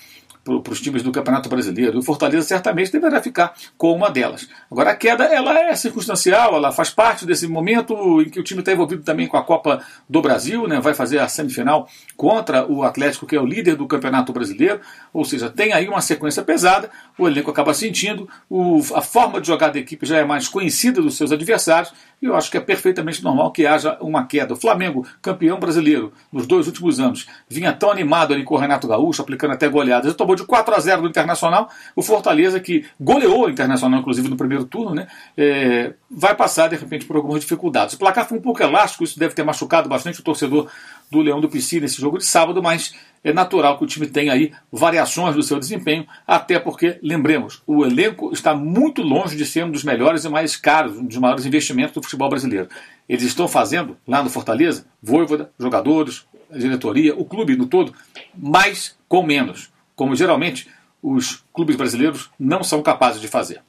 [0.44, 1.98] para os times do Campeonato Brasileiro.
[1.98, 4.48] O Fortaleza certamente deverá ficar com uma delas.
[4.70, 8.60] Agora a queda ela é circunstancial, ela faz parte desse momento em que o time
[8.60, 10.80] está envolvido também com a Copa do Brasil, né?
[10.80, 14.80] vai fazer a semifinal contra o Atlético, que é o líder do Campeonato Brasileiro,
[15.12, 19.46] ou seja, tem aí uma sequência pesada, o elenco acaba sentindo, o, a forma de
[19.46, 22.60] jogar da equipe já é mais conhecida dos seus adversários, e eu acho que é
[22.60, 24.54] perfeitamente normal que haja uma queda.
[24.54, 28.86] O Flamengo, campeão brasileiro nos dois últimos anos, vinha tão animado ali com o Renato
[28.86, 30.06] Gaúcho, aplicando até goleadas.
[30.06, 31.68] Ele tomou de 4 a 0 do Internacional.
[31.96, 36.76] O Fortaleza, que goleou o Internacional, inclusive, no primeiro turno, né, é, vai passar, de
[36.76, 37.96] repente, por algumas dificuldades.
[37.96, 40.70] O placar foi um pouco elástico, isso deve ter machucado bastante o torcedor
[41.12, 44.32] do Leão do Pici nesse jogo de sábado, mas é natural que o time tenha
[44.32, 49.64] aí variações do seu desempenho, até porque, lembremos, o elenco está muito longe de ser
[49.64, 52.68] um dos melhores e mais caros, um dos maiores investimentos do futebol brasileiro.
[53.06, 57.92] Eles estão fazendo, lá no Fortaleza, Voivoda, jogadores, diretoria, o clube no todo,
[58.34, 60.66] mais com menos, como geralmente
[61.02, 63.60] os clubes brasileiros não são capazes de fazer.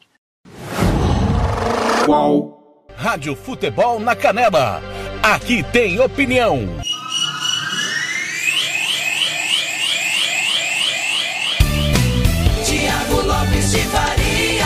[2.06, 2.86] Qual?
[2.96, 4.82] Rádio Futebol na Canela.
[5.22, 6.68] Aqui tem opinião.
[13.74, 14.64] Lopes de Faria.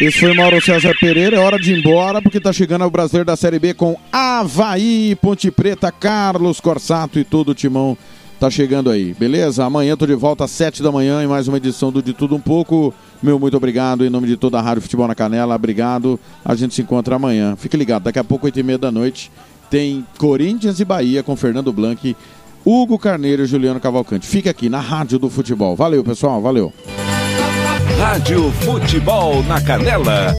[0.00, 1.36] Esse foi Mauro César Pereira.
[1.36, 5.16] É hora de ir embora porque tá chegando o brasileiro da Série B com Havaí,
[5.20, 7.96] Ponte Preta, Carlos Corsato e todo o timão
[8.42, 9.64] tá chegando aí, beleza?
[9.64, 12.34] Amanhã tô de volta às 7 da manhã em mais uma edição do De Tudo
[12.34, 12.92] Um Pouco.
[13.22, 15.54] Meu muito obrigado em nome de toda a Rádio Futebol na Canela.
[15.54, 16.18] Obrigado.
[16.44, 17.54] A gente se encontra amanhã.
[17.54, 19.30] Fique ligado, daqui a pouco, 8 e meia da noite,
[19.72, 22.14] tem Corinthians e Bahia com Fernando Blanc
[22.62, 24.26] Hugo Carneiro e Juliano Cavalcante.
[24.26, 25.74] Fique aqui na Rádio do Futebol.
[25.74, 26.42] Valeu, pessoal.
[26.42, 26.70] Valeu.
[27.98, 30.26] Rádio Futebol na Canela